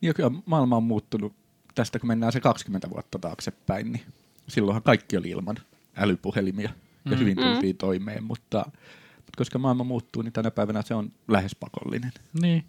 Niin 0.00 0.14
kyllä 0.14 0.30
maailma 0.46 0.76
on 0.76 0.82
muuttunut 0.82 1.32
tästä, 1.74 1.98
kun 1.98 2.08
mennään 2.08 2.32
se 2.32 2.40
20 2.40 2.90
vuotta 2.90 3.18
taaksepäin, 3.18 3.92
niin 3.92 4.04
silloinhan 4.48 4.82
kaikki 4.82 5.16
oli 5.16 5.30
ilman 5.30 5.56
älypuhelimia 5.96 6.70
ja 7.04 7.10
mm. 7.10 7.18
hyvin 7.18 7.36
tultiin 7.36 7.76
mm. 7.76 7.78
toimeen, 7.78 8.24
mutta 8.24 8.70
koska 9.36 9.58
maailma 9.58 9.84
muuttuu, 9.84 10.22
niin 10.22 10.32
tänä 10.32 10.50
päivänä 10.50 10.82
se 10.82 10.94
on 10.94 11.12
lähes 11.28 11.54
pakollinen. 11.54 12.12
Niin. 12.40 12.64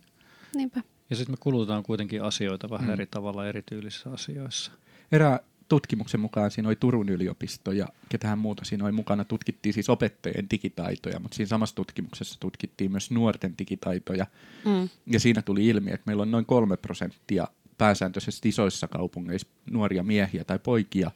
Niinpä. 0.56 0.82
Ja 1.10 1.16
sitten 1.16 1.34
me 1.34 1.38
kulutaan 1.40 1.84
kuitenkin 1.84 2.24
asioita 2.24 2.70
vähän 2.70 2.88
mm. 2.88 2.94
eri 2.94 3.06
tavalla 3.06 3.48
erityylisissä 3.48 4.10
asioissa. 4.10 4.72
Erää 5.12 5.40
tutkimuksen 5.70 6.20
mukaan 6.20 6.52
siinä 6.52 6.70
oli 6.70 6.76
Turun 6.76 7.10
yliopisto 7.10 7.72
ja 7.72 7.88
ketään 8.10 8.40
muuta 8.40 8.66
siinä 8.66 8.86
oli 8.86 8.92
mukana. 8.92 9.24
Tutkittiin 9.26 9.74
siis 9.74 9.90
opettajien 9.90 10.48
digitaitoja, 10.52 11.20
mutta 11.20 11.36
siinä 11.36 11.48
samassa 11.48 11.76
tutkimuksessa 11.76 12.40
tutkittiin 12.40 12.92
myös 12.92 13.12
nuorten 13.12 13.54
digitaitoja. 13.60 14.26
Mm. 14.66 14.90
Ja 15.08 15.20
siinä 15.20 15.42
tuli 15.42 15.68
ilmi, 15.68 15.92
että 15.92 16.04
meillä 16.06 16.22
on 16.22 16.32
noin 16.32 16.46
kolme 16.46 16.78
prosenttia 16.78 17.48
pääsääntöisesti 17.78 18.50
isoissa 18.50 18.88
kaupungeissa 18.88 19.48
nuoria 19.72 20.04
miehiä 20.04 20.44
tai 20.44 20.60
poikia, 20.60 21.12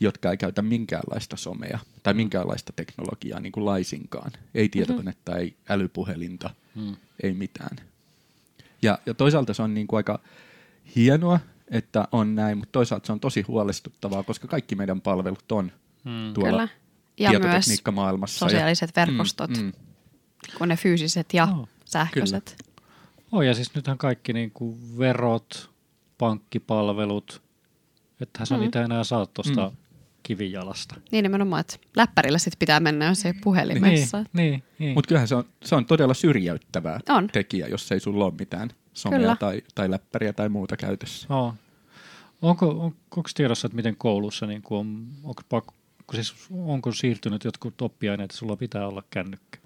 jotka 0.00 0.30
ei 0.30 0.36
käytä 0.36 0.62
minkäänlaista 0.62 1.36
somea 1.36 1.78
tai 2.02 2.14
minkäänlaista 2.14 2.72
teknologiaa 2.76 3.40
niin 3.40 3.52
kuin 3.52 3.66
laisinkaan. 3.66 4.32
Ei 4.54 4.68
tietokonetta, 4.68 5.32
mm-hmm. 5.32 5.44
ei 5.44 5.56
älypuhelinta, 5.68 6.50
mm. 6.74 6.96
ei 7.22 7.34
mitään. 7.34 7.76
Ja, 8.82 8.98
ja 9.06 9.14
toisaalta 9.14 9.54
se 9.54 9.62
on 9.62 9.74
niin 9.74 9.86
kuin 9.86 9.98
aika 9.98 10.20
hienoa, 10.96 11.40
että 11.68 12.08
on 12.12 12.34
näin, 12.34 12.58
mutta 12.58 12.72
toisaalta 12.72 13.06
se 13.06 13.12
on 13.12 13.20
tosi 13.20 13.42
huolestuttavaa, 13.42 14.22
koska 14.22 14.48
kaikki 14.48 14.74
meidän 14.74 15.00
palvelut 15.00 15.52
on 15.52 15.72
hmm. 16.04 16.34
tuolla 16.34 16.50
Kyllä. 16.50 16.68
Ja 17.18 17.30
tietotekniikkamaailmassa. 17.30 18.44
Myös 18.44 18.52
sosiaaliset 18.52 18.90
ja, 18.96 19.06
verkostot, 19.06 19.50
mm, 19.50 19.62
mm. 19.62 19.72
kun 20.58 20.68
ne 20.68 20.76
fyysiset 20.76 21.34
ja 21.34 21.44
oh, 21.44 21.68
sähköiset. 21.84 22.56
Kyllä. 22.58 22.86
Oh, 23.32 23.42
ja 23.42 23.54
siis 23.54 23.74
nythän 23.74 23.98
kaikki 23.98 24.32
niin 24.32 24.50
kuin 24.50 24.98
verot, 24.98 25.70
pankkipalvelut, 26.18 27.42
että 28.20 28.44
sä 28.44 28.54
mm. 28.54 28.60
niitä 28.60 28.84
enää 28.84 29.04
saa 29.04 29.26
tuosta 29.26 29.68
mm. 29.70 29.76
Kivijalasta. 30.26 30.94
Niin 31.10 31.22
nimenomaan, 31.22 31.60
että 31.60 31.76
läppärillä 31.96 32.38
sitten 32.38 32.58
pitää 32.58 32.80
mennä 32.80 33.14
se 33.14 33.34
puhelimessa. 33.44 34.18
Niin, 34.18 34.26
niin, 34.32 34.62
niin. 34.78 34.94
Mutta 34.94 35.08
kyllähän 35.08 35.28
se 35.28 35.34
on, 35.34 35.44
se 35.64 35.74
on 35.74 35.86
todella 35.86 36.14
syrjäyttävää 36.14 37.00
on. 37.08 37.26
tekijä, 37.26 37.66
jos 37.66 37.92
ei 37.92 38.00
sulla 38.00 38.24
ole 38.24 38.34
mitään 38.38 38.70
somea 38.92 39.36
tai, 39.36 39.62
tai 39.74 39.90
läppäriä 39.90 40.32
tai 40.32 40.48
muuta 40.48 40.76
käytössä. 40.76 41.26
No. 41.30 41.54
Onko, 42.42 42.68
on, 42.68 42.94
onko 43.16 43.30
tiedossa, 43.34 43.66
että 43.66 43.76
miten 43.76 43.96
koulussa 43.96 44.46
niin 44.46 44.62
kuin 44.62 44.78
on, 44.78 45.06
onko, 45.24 45.42
pakko, 45.48 45.74
siis 46.14 46.34
onko 46.50 46.92
siirtynyt 46.92 47.44
jotkut 47.44 47.82
oppiaineet, 47.82 48.24
että 48.30 48.36
sulla 48.36 48.56
pitää 48.56 48.88
olla 48.88 49.02
kännykkä? 49.10 49.58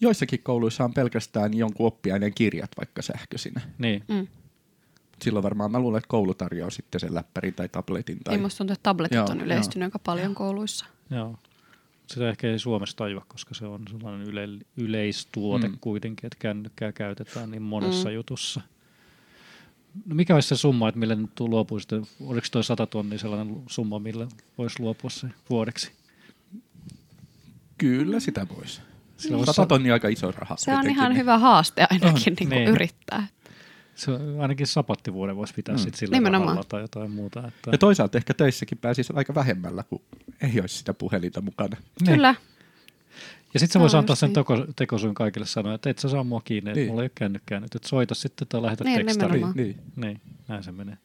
Joissakin 0.00 0.42
kouluissa 0.42 0.84
on 0.84 0.94
pelkästään 0.94 1.54
jonkun 1.54 1.86
oppiaineen 1.86 2.34
kirjat 2.34 2.70
vaikka 2.76 3.02
sähköisinä. 3.02 3.60
Niin. 3.78 4.04
Mm. 4.08 4.26
Silloin 5.22 5.42
varmaan 5.42 5.70
mä 5.70 5.80
luulen, 5.80 5.98
että 5.98 6.08
koulu 6.08 6.34
tarjoaa 6.34 6.70
sitten 6.70 7.00
sen 7.00 7.14
läppärin 7.14 7.54
tai 7.54 7.68
tabletin. 7.68 8.18
Tai... 8.24 8.34
Niin 8.34 8.42
musta 8.42 8.58
tuntuu, 8.58 8.72
että 8.72 8.82
tabletit 8.82 9.16
joo, 9.16 9.26
on 9.30 9.40
yleistynyt 9.40 9.86
aika 9.86 9.98
paljon 9.98 10.34
kouluissa. 10.34 10.86
Joo. 11.10 11.36
Sitä 12.06 12.28
ehkä 12.28 12.50
ei 12.50 12.58
Suomessa 12.58 12.96
tajua, 12.96 13.24
koska 13.28 13.54
se 13.54 13.66
on 13.66 13.82
sellainen 13.90 14.28
yle, 14.28 14.48
yleistuote 14.76 15.68
mm. 15.68 15.78
kuitenkin, 15.80 16.26
että 16.26 16.36
kännykkää 16.38 16.92
käytetään 16.92 17.50
niin 17.50 17.62
monessa 17.62 18.08
mm. 18.08 18.14
jutussa. 18.14 18.60
No 20.06 20.14
mikä 20.14 20.34
olisi 20.34 20.48
se 20.48 20.56
summa, 20.56 20.88
että 20.88 20.98
millä 20.98 21.14
nyt 21.14 21.40
luopuisi? 21.40 21.88
Oliko 22.26 22.46
tuo 22.52 22.62
100 22.62 22.86
tonnia 22.86 23.18
sellainen 23.18 23.62
summa, 23.66 23.98
millä 23.98 24.26
voisi 24.58 24.82
luopua 24.82 25.10
se 25.10 25.28
vuodeksi? 25.50 25.92
Kyllä 27.78 28.20
sitä 28.20 28.46
voisi. 28.56 28.80
Niin. 29.30 29.46
100 29.46 29.66
tonnia 29.66 29.92
aika 29.92 30.08
iso 30.08 30.30
raha. 30.30 30.56
Se 30.56 30.74
on 30.74 30.90
ihan 30.90 31.10
niin. 31.10 31.18
hyvä 31.18 31.38
haaste 31.38 31.86
ainakin 31.90 32.36
niin 32.40 32.48
niin. 32.48 32.68
yrittää. 32.68 33.26
Se 33.94 34.12
ainakin 34.40 34.66
sapattivuoden 34.66 35.36
voisi 35.36 35.54
pitää 35.54 35.74
mm. 35.74 35.78
sitten 35.78 35.98
sillä 35.98 36.16
Nimenomaan. 36.16 36.64
tai 36.68 36.80
jotain 36.80 37.10
muuta. 37.10 37.48
Että... 37.48 37.70
Ja 37.70 37.78
toisaalta 37.78 38.18
ehkä 38.18 38.34
töissäkin 38.34 38.78
pääsisi 38.78 39.12
aika 39.16 39.34
vähemmällä, 39.34 39.82
kun 39.82 40.02
ei 40.40 40.60
olisi 40.60 40.78
sitä 40.78 40.94
puhelinta 40.94 41.40
mukana. 41.40 41.76
Niin. 42.00 42.14
Kyllä. 42.14 42.34
Ja 43.54 43.60
sitten 43.60 43.72
sä 43.72 43.80
voisi 43.80 43.96
antaa 43.96 44.16
sen 44.16 44.32
teko, 44.32 44.66
tekosuun 44.76 45.14
kaikille 45.14 45.46
sanoa, 45.46 45.74
että 45.74 45.90
et 45.90 45.98
sä 45.98 46.08
saa 46.08 46.24
mua 46.24 46.40
kiinni, 46.44 46.70
että 46.70 46.80
niin. 46.80 46.88
mulla 46.88 47.02
ei 47.02 47.04
ole 47.04 47.10
kännykkää 47.14 47.60
nyt, 47.60 47.74
että 47.74 47.88
soita 47.88 48.14
sitten 48.14 48.48
tai 48.48 48.62
lähetä 48.62 48.84
niin, 48.84 49.06
tekstariin. 49.06 49.46
Niin, 49.54 49.80
niin. 49.96 50.20
näin 50.48 50.62
se 50.62 50.72
menee. 50.72 50.98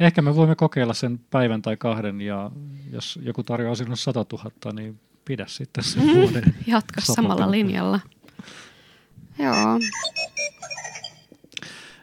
Ehkä 0.00 0.22
me 0.22 0.36
voimme 0.36 0.56
kokeilla 0.56 0.94
sen 0.94 1.20
päivän 1.30 1.62
tai 1.62 1.76
kahden, 1.76 2.20
ja 2.20 2.50
jos 2.92 3.18
joku 3.22 3.42
tarjoaa 3.42 3.74
sinulle 3.74 3.96
100 3.96 4.26
000, 4.32 4.72
niin 4.72 5.00
pidä 5.24 5.44
sitten 5.48 5.84
sen 5.84 6.14
vuoden. 6.14 6.54
Jatka 6.66 7.00
samalla 7.00 7.50
linjalla. 7.50 8.00
Joo. 9.38 9.78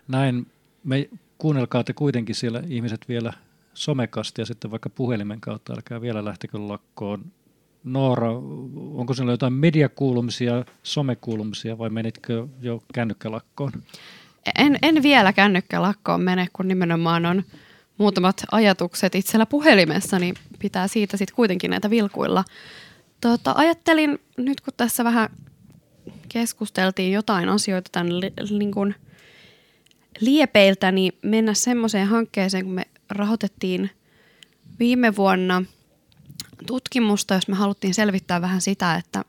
Näin. 0.07 0.47
Me 0.83 1.09
kuunnelkaa 1.37 1.83
te 1.83 1.93
kuitenkin 1.93 2.35
siellä 2.35 2.63
ihmiset 2.67 3.09
vielä 3.09 3.33
somekasti 3.73 4.41
ja 4.41 4.45
sitten 4.45 4.71
vaikka 4.71 4.89
puhelimen 4.89 5.41
kautta, 5.41 5.73
älkää 5.73 6.01
vielä 6.01 6.25
lähtekö 6.25 6.57
lakkoon. 6.67 7.25
Noora, 7.83 8.31
onko 8.93 9.13
sinulla 9.13 9.33
jotain 9.33 9.53
mediakuulumisia, 9.53 10.65
somekuulumisia 10.83 11.77
vai 11.77 11.89
menitkö 11.89 12.47
jo 12.61 12.83
kännykkälakkoon? 12.93 13.71
En, 14.57 14.79
en 14.81 15.03
vielä 15.03 15.33
kännykkälakkoon 15.33 16.21
mene, 16.21 16.47
kun 16.53 16.67
nimenomaan 16.67 17.25
on 17.25 17.43
muutamat 17.97 18.43
ajatukset 18.51 19.15
itsellä 19.15 19.45
puhelimessa, 19.45 20.19
niin 20.19 20.35
pitää 20.59 20.87
siitä 20.87 21.17
sitten 21.17 21.35
kuitenkin 21.35 21.71
näitä 21.71 21.89
vilkuilla. 21.89 22.43
Tota, 23.21 23.53
ajattelin 23.57 24.19
nyt, 24.37 24.61
kun 24.61 24.73
tässä 24.77 25.03
vähän 25.03 25.29
keskusteltiin 26.29 27.11
jotain 27.11 27.49
asioita 27.49 27.89
tämän 27.91 28.19
li, 28.19 28.33
niin 28.59 28.71
liepeiltä, 30.19 30.91
niin 30.91 31.13
mennä 31.21 31.53
semmoiseen 31.53 32.07
hankkeeseen, 32.07 32.65
kun 32.65 32.73
me 32.73 32.85
rahoitettiin 33.09 33.89
viime 34.79 35.15
vuonna 35.15 35.63
tutkimusta, 36.67 37.33
jos 37.33 37.47
me 37.47 37.55
haluttiin 37.55 37.93
selvittää 37.93 38.41
vähän 38.41 38.61
sitä, 38.61 38.95
että 38.95 39.25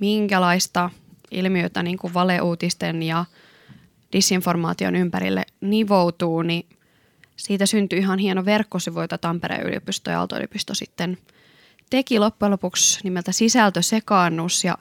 minkälaista 0.00 0.90
ilmiötä 1.30 1.82
niin 1.82 1.98
kuin 1.98 2.14
valeuutisten 2.14 3.02
ja 3.02 3.24
disinformaation 4.12 4.96
ympärille 4.96 5.42
nivoutuu, 5.60 6.42
niin 6.42 6.66
siitä 7.36 7.66
syntyi 7.66 7.98
ihan 7.98 8.18
hieno 8.18 8.44
verkkosivu, 8.44 9.00
jota 9.00 9.18
Tampereen 9.18 9.66
yliopisto 9.66 10.10
ja 10.10 10.18
Aalto-yliopisto 10.18 10.74
sitten 10.74 11.18
teki 11.90 12.18
loppujen 12.18 12.50
lopuksi 12.52 13.00
nimeltä 13.04 13.32
sisältösekaannus 13.32 14.64
ja 14.64 14.78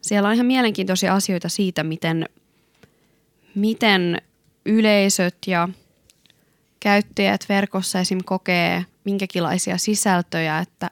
siellä 0.00 0.28
on 0.28 0.34
ihan 0.34 0.46
mielenkiintoisia 0.46 1.14
asioita 1.14 1.48
siitä, 1.48 1.84
miten, 1.84 2.28
miten 3.54 4.22
yleisöt 4.68 5.36
ja 5.46 5.68
käyttäjät 6.80 7.44
verkossa 7.48 8.00
esim. 8.00 8.18
kokee 8.24 8.84
minkäkinlaisia 9.04 9.78
sisältöjä, 9.78 10.58
että 10.58 10.90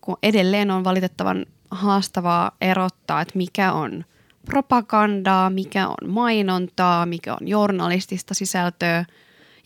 kun 0.00 0.16
edelleen 0.22 0.70
on 0.70 0.84
valitettavan 0.84 1.46
haastavaa 1.70 2.50
erottaa, 2.60 3.20
että 3.20 3.38
mikä 3.38 3.72
on 3.72 4.04
propagandaa, 4.44 5.50
mikä 5.50 5.88
on 5.88 6.10
mainontaa, 6.10 7.06
mikä 7.06 7.34
on 7.34 7.48
journalistista 7.48 8.34
sisältöä 8.34 9.04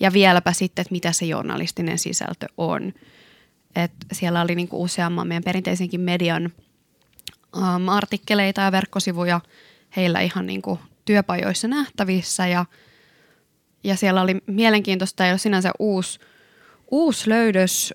ja 0.00 0.12
vieläpä 0.12 0.52
sitten, 0.52 0.82
että 0.82 0.92
mitä 0.92 1.12
se 1.12 1.26
journalistinen 1.26 1.98
sisältö 1.98 2.46
on. 2.56 2.92
Et 3.76 3.92
siellä 4.12 4.40
oli 4.40 4.54
niinku 4.54 4.82
useamman 4.82 5.28
meidän 5.28 5.44
perinteisenkin 5.44 6.00
median 6.00 6.52
um, 7.56 7.88
artikkeleita 7.88 8.60
ja 8.60 8.72
verkkosivuja 8.72 9.40
heillä 9.96 10.20
ihan 10.20 10.46
niinku 10.46 10.78
työpajoissa 11.08 11.68
nähtävissä 11.68 12.46
ja, 12.46 12.64
ja 13.84 13.96
siellä 13.96 14.22
oli 14.22 14.36
mielenkiintoista 14.46 15.24
ja 15.24 15.38
sinänsä 15.38 15.70
uusi, 15.78 16.20
uusi 16.90 17.28
löydös, 17.28 17.94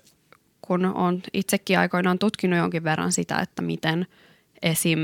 kun 0.60 0.84
on 0.84 1.22
itsekin 1.32 1.78
aikoinaan 1.78 2.18
tutkinut 2.18 2.58
jonkin 2.58 2.84
verran 2.84 3.12
sitä, 3.12 3.38
että 3.38 3.62
miten 3.62 4.06
esim. 4.62 4.98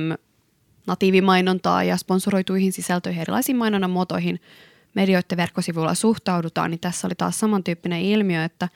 natiivimainontaa 0.86 1.84
ja 1.84 1.96
sponsoroituihin 1.96 2.72
sisältöihin 2.72 3.20
erilaisiin 3.20 3.56
mainonnan 3.56 3.90
muotoihin 3.90 4.40
medioiden 4.94 5.36
verkkosivuilla 5.36 5.94
suhtaudutaan, 5.94 6.70
niin 6.70 6.80
tässä 6.80 7.06
oli 7.06 7.14
taas 7.14 7.40
samantyyppinen 7.40 8.02
ilmiö, 8.02 8.44
että, 8.44 8.68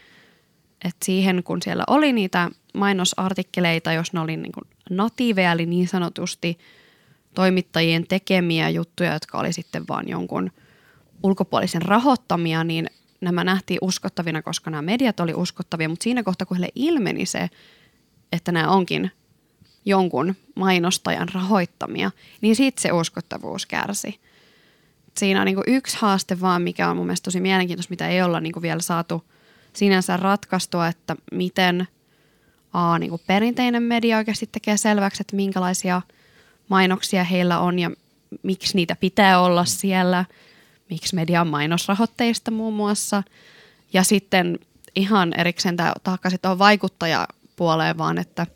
että 0.85 1.05
siihen 1.05 1.42
kun 1.44 1.62
siellä 1.62 1.85
oli 1.87 2.12
niitä 2.12 2.51
mainosartikkeleita, 2.75 3.92
jos 3.92 4.12
ne 4.12 4.20
oli 4.20 4.37
niin 4.37 4.53
natiiveja, 4.90 5.53
eli 5.53 5.66
niin 5.66 5.88
sanotusti 5.88 6.59
toimittajien 7.35 8.07
tekemiä 8.07 8.68
juttuja, 8.68 9.12
jotka 9.12 9.38
oli 9.38 9.53
sitten 9.53 9.88
vaan 9.88 10.09
jonkun 10.09 10.51
ulkopuolisen 11.23 11.83
rahoittamia, 11.83 12.64
niin 12.64 12.87
nämä 13.20 13.44
nähtiin 13.44 13.79
uskottavina, 13.83 14.42
koska 14.42 14.70
nämä 14.70 14.83
mediat 14.83 15.20
oli 15.20 15.35
uskottavia, 15.35 15.88
mutta 15.88 16.05
siinä 16.05 16.23
kohtaa, 16.23 16.47
kun 16.47 16.57
heille 16.57 16.73
ilmeni 16.75 17.27
se, 17.27 17.51
että 18.33 18.53
nämä 18.53 18.68
onkin 18.68 19.11
jonkun 19.85 20.35
mainostajan 20.57 21.29
rahoittamia, 21.35 22.11
niin 22.40 22.57
siitä 22.57 22.83
se 22.83 22.92
uskottavuus 22.92 23.66
kärsi. 23.66 24.20
Siinä 25.16 25.40
on 25.40 25.47
niin 25.47 25.59
yksi 25.66 25.97
haaste 26.01 26.40
vaan, 26.40 26.62
mikä 26.62 26.88
on 26.88 26.97
mun 26.97 27.07
mielestä 27.07 27.25
tosi 27.25 27.40
mielenkiintoista, 27.40 27.92
mitä 27.92 28.09
ei 28.09 28.23
olla 28.23 28.40
niin 28.40 28.62
vielä 28.62 28.81
saatu 28.81 29.25
sinänsä 29.73 30.16
ratkaistua, 30.16 30.88
että 30.88 31.16
miten 31.33 31.88
a, 32.73 32.99
niin 32.99 33.12
perinteinen 33.27 33.83
media 33.83 34.16
oikeasti 34.16 34.47
tekee 34.53 34.77
selväksi, 34.77 35.23
että 35.23 35.37
minkälaisia 35.37 36.03
mainoksia 36.68 37.24
heillä 37.24 37.59
on 37.59 37.79
ja 37.79 37.90
miksi 38.42 38.77
niitä 38.77 38.96
pitää 38.96 39.40
olla 39.40 39.64
siellä, 39.64 40.24
miksi 40.90 41.14
media 41.14 41.40
on 41.40 41.48
mainosrahoitteista 41.48 42.50
muun 42.50 42.74
muassa. 42.74 43.22
Ja 43.92 44.03
sitten 44.03 44.59
ihan 44.96 45.33
erikseen 45.40 45.77
tämä 45.77 45.92
takaisin 46.03 46.40
tuohon 46.42 46.59
vaikuttajapuoleen, 46.59 47.98
vaan 47.98 48.18
että 48.18 48.46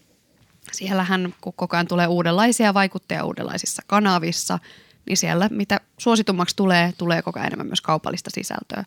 siellähän 0.73 1.35
kun 1.41 1.53
koko 1.57 1.77
ajan 1.77 1.89
tulee 1.89 2.07
uudenlaisia 2.07 2.75
vaikuttajia 2.75 3.25
uudenlaisissa 3.25 3.83
kanavissa, 3.87 4.59
niin 5.07 5.17
siellä 5.17 5.49
mitä 5.53 5.81
suositummaksi 5.99 6.57
tulee, 6.57 6.93
tulee 6.99 7.23
koko 7.23 7.39
ajan 7.39 7.47
enemmän 7.47 7.67
myös 7.67 7.81
kaupallista 7.81 8.31
sisältöä. 8.35 8.85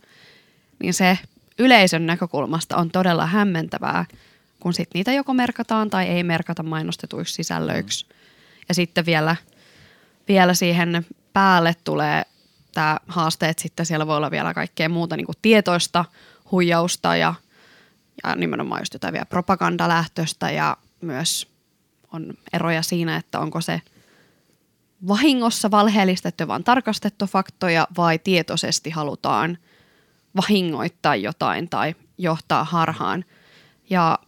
Niin 0.79 0.93
se 0.93 1.19
yleisön 1.59 2.05
näkökulmasta 2.05 2.77
on 2.77 2.91
todella 2.91 3.25
hämmentävää, 3.25 4.05
kun 4.59 4.73
sit 4.73 4.89
niitä 4.93 5.13
joko 5.13 5.33
merkataan 5.33 5.89
tai 5.89 6.07
ei 6.07 6.23
merkata 6.23 6.63
mainostetuiksi 6.63 7.33
sisällöiksi. 7.33 8.05
Mm. 8.09 8.20
Ja 8.71 8.75
sitten 8.75 9.05
vielä, 9.05 9.35
vielä 10.27 10.53
siihen 10.53 11.05
päälle 11.33 11.75
tulee 11.83 12.23
tämä 12.73 12.97
haaste, 13.07 13.49
että 13.49 13.63
sitten 13.63 13.85
siellä 13.85 14.07
voi 14.07 14.17
olla 14.17 14.31
vielä 14.31 14.53
kaikkea 14.53 14.89
muuta 14.89 15.17
niin 15.17 15.25
kuin 15.25 15.35
tietoista 15.41 16.05
huijausta 16.51 17.15
ja, 17.15 17.33
ja 18.23 18.35
nimenomaan 18.35 18.81
just 18.81 18.93
jotain 18.93 19.13
vielä 19.13 19.25
propagandalähtöistä 19.25 20.51
ja 20.51 20.77
myös 21.01 21.47
on 22.13 22.33
eroja 22.53 22.81
siinä, 22.81 23.15
että 23.17 23.39
onko 23.39 23.61
se 23.61 23.81
vahingossa 25.07 25.71
valheellistettu, 25.71 26.47
vaan 26.47 26.63
tarkastettu 26.63 27.25
faktoja 27.25 27.87
vai 27.97 28.19
tietoisesti 28.19 28.89
halutaan 28.89 29.57
vahingoittaa 30.35 31.15
jotain 31.15 31.69
tai 31.69 31.95
johtaa 32.17 32.63
harhaan. 32.63 33.25
Ja 33.89 34.19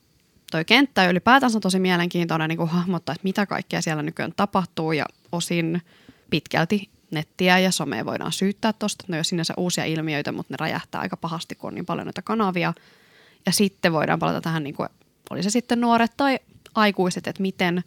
toi 0.54 0.66
kenttä 0.66 1.10
ylipäätänsä 1.10 1.58
on 1.58 1.62
tosi 1.62 1.80
mielenkiintoinen 1.80 2.50
niin 2.50 2.58
kuin 2.58 2.70
hahmottaa, 2.70 3.14
että 3.14 3.24
mitä 3.24 3.46
kaikkea 3.46 3.82
siellä 3.82 4.04
nykyään 4.04 4.34
tapahtuu 4.38 4.92
ja 4.92 5.06
osin 5.32 5.82
pitkälti 6.30 6.90
nettiä 7.12 7.60
ja 7.60 7.72
somea 7.72 8.06
voidaan 8.06 8.32
syyttää 8.32 8.74
tuosta. 8.74 9.06
Ne 9.08 9.18
on 9.18 9.26
sinänsä 9.26 9.54
uusia 9.58 9.86
ilmiöitä, 9.86 10.32
mutta 10.32 10.54
ne 10.54 10.58
räjähtää 10.60 11.02
aika 11.02 11.18
pahasti, 11.18 11.56
kun 11.56 11.68
on 11.68 11.76
niin 11.76 11.86
paljon 11.86 12.08
noita 12.08 12.22
kanavia. 12.22 12.74
Ja 13.46 13.52
sitten 13.52 13.94
voidaan 13.94 14.20
palata 14.20 14.42
tähän, 14.42 14.64
niin 14.64 14.76
kuin, 14.76 14.90
oli 15.30 15.44
se 15.44 15.50
sitten 15.50 15.82
nuoret 15.82 16.12
tai 16.18 16.40
aikuiset, 16.76 17.28
että 17.28 17.42
miten, 17.42 17.84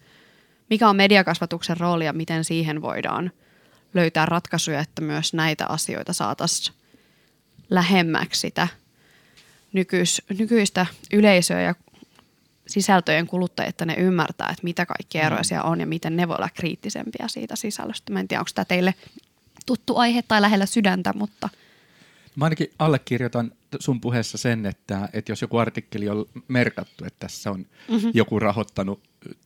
mikä 0.70 0.88
on 0.88 0.96
mediakasvatuksen 0.96 1.76
rooli 1.76 2.05
ja 2.05 2.12
miten 2.12 2.44
siihen 2.44 2.83
voidaan 2.83 3.31
löytää 3.94 4.26
ratkaisuja, 4.26 4.81
että 4.81 5.02
myös 5.02 5.35
näitä 5.35 5.66
asioita 5.68 6.12
saataisiin 6.12 6.76
lähemmäksi 7.70 8.40
sitä 8.40 8.68
nykyis, 9.72 10.22
nykyistä 10.38 10.87
yleisöä 11.12 11.61
ja 11.61 11.74
sisältöjen 12.66 13.26
kuluttajia, 13.26 13.68
että 13.68 13.85
ne 13.85 13.94
ymmärtää, 13.94 14.48
että 14.48 14.64
mitä 14.64 14.87
kaikki 14.87 15.18
eroja 15.18 15.40
mm. 15.40 15.44
siellä 15.44 15.64
on 15.64 15.81
ja 15.81 15.87
miten 15.87 16.16
ne 16.16 16.29
voi 16.29 16.37
olla 16.37 16.48
kriittisempiä 16.55 17.29
siitä 17.29 17.57
sisällöstä. 17.57 18.12
Mä 18.12 18.20
en 18.20 18.29
tiedä, 18.29 18.40
onko 18.40 18.50
tämä 18.55 18.64
teille 18.64 18.94
tuttu 19.66 19.96
aihe 19.96 20.22
tai 20.22 20.40
lähellä 20.42 20.66
sydäntä, 20.66 21.12
mutta... 21.16 21.48
Mä 22.37 22.44
ainakin 22.44 22.70
allekirjoitan 22.79 23.52
sun 23.81 24.00
puheessa 24.00 24.38
sen, 24.38 24.66
että, 24.66 25.09
että 25.12 25.33
jos 25.33 25.42
joku 25.42 25.57
artikkeli 25.59 26.09
on 26.09 26.26
merkattu, 26.48 27.05
että 27.05 27.20
tässä 27.20 27.50
on 27.50 27.66
mm-hmm. 27.88 28.11
joku 28.14 28.38
rahoittanut 28.38 29.00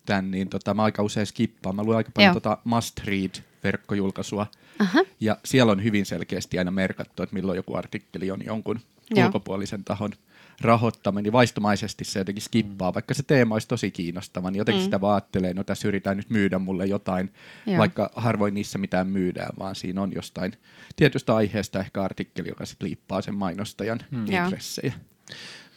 tämän, 0.07 0.31
niin 0.31 0.49
tota, 0.49 0.75
mä 0.75 0.83
aika 0.83 1.03
usein 1.03 1.27
skippaan. 1.27 1.77
Mä 1.77 1.83
luen 1.83 1.97
aika 1.97 2.11
paljon 2.15 2.35
tota 2.35 2.59
must 2.65 3.01
read 3.05 3.31
verkkojulkaisua. 3.65 4.47
Uh-huh. 4.81 5.07
Ja 5.21 5.37
siellä 5.45 5.73
on 5.73 5.85
hyvin 5.85 6.07
selkeästi 6.07 6.59
aina 6.59 6.71
merkattu, 6.71 7.23
että 7.23 7.35
milloin 7.35 7.57
joku 7.57 7.75
artikkeli 7.75 8.31
on 8.31 8.45
jonkun 8.45 8.81
Joo. 9.11 9.27
ulkopuolisen 9.27 9.85
tahon 9.85 10.11
rahoittaminen, 10.61 11.23
niin 11.23 11.33
vaistomaisesti 11.33 12.05
se 12.05 12.19
jotenkin 12.19 12.43
skippaa, 12.43 12.91
mm. 12.91 12.95
vaikka 12.95 13.15
se 13.15 13.23
teema 13.23 13.55
olisi 13.55 13.69
tosi 13.69 13.91
kiinnostava, 13.91 14.51
niin 14.51 14.59
jotenkin 14.59 14.83
mm. 14.83 14.85
sitä 14.85 15.01
vaan 15.01 15.15
ajattelee, 15.15 15.55
no 15.55 15.65
tässä 15.65 15.89
yritetään 15.89 16.17
nyt 16.17 16.31
myydä 16.31 16.59
mulle 16.59 16.87
jotain, 16.87 17.33
Joo. 17.67 17.79
vaikka 17.79 18.11
harvoin 18.17 18.55
niissä 18.55 18.79
mitään 18.79 19.07
myydään, 19.07 19.51
vaan 19.59 19.75
siinä 19.75 20.03
on 20.03 20.13
jostain 20.15 20.53
tietystä 20.97 21.37
aiheesta 21.37 21.81
ehkä 21.81 22.03
artikkeli, 22.03 22.49
joka 22.49 22.67
sitten 22.67 22.89
liippaa 22.89 23.23
sen 23.23 23.35
mainostajan 23.35 24.01
mm. 24.11 24.27
intressejä. 24.27 24.93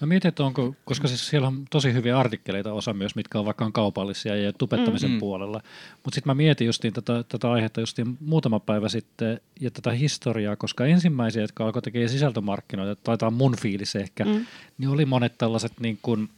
Mä 0.01 0.07
mietin, 0.07 0.29
että 0.29 0.43
onko, 0.43 0.75
koska 0.85 1.07
siis 1.07 1.27
siellä 1.27 1.47
on 1.47 1.65
tosi 1.69 1.93
hyviä 1.93 2.19
artikkeleita 2.19 2.73
osa 2.73 2.93
myös, 2.93 3.15
mitkä 3.15 3.39
on 3.39 3.45
vaikka 3.45 3.65
on 3.65 3.73
kaupallisia 3.73 4.35
ja 4.35 4.53
tubettamisen 4.53 5.09
Mm. 5.09 5.13
mm. 5.13 5.19
puolella. 5.19 5.61
Mutta 6.03 6.15
sitten 6.15 6.29
mä 6.29 6.35
mietin 6.35 6.67
justiin 6.67 6.93
tätä, 6.93 7.23
tätä 7.29 7.51
aihetta 7.51 7.79
justiin 7.79 8.17
muutama 8.25 8.59
päivä 8.59 8.89
sitten 8.89 9.41
ja 9.59 9.71
tätä 9.71 9.91
historiaa, 9.91 10.55
koska 10.55 10.85
ensimmäisiä, 10.85 11.41
jotka 11.41 11.65
alkoi 11.65 11.81
tekemään 11.81 12.09
sisältömarkkinoita, 12.09 13.01
taitaa 13.03 13.31
mun 13.31 13.55
fiilis 13.61 13.95
ehkä, 13.95 14.25
mm. 14.25 14.45
niin 14.77 14.89
oli 14.89 15.05
monet 15.05 15.37
tällaiset 15.37 15.73
niin 15.79 15.99
kuin 16.01 16.29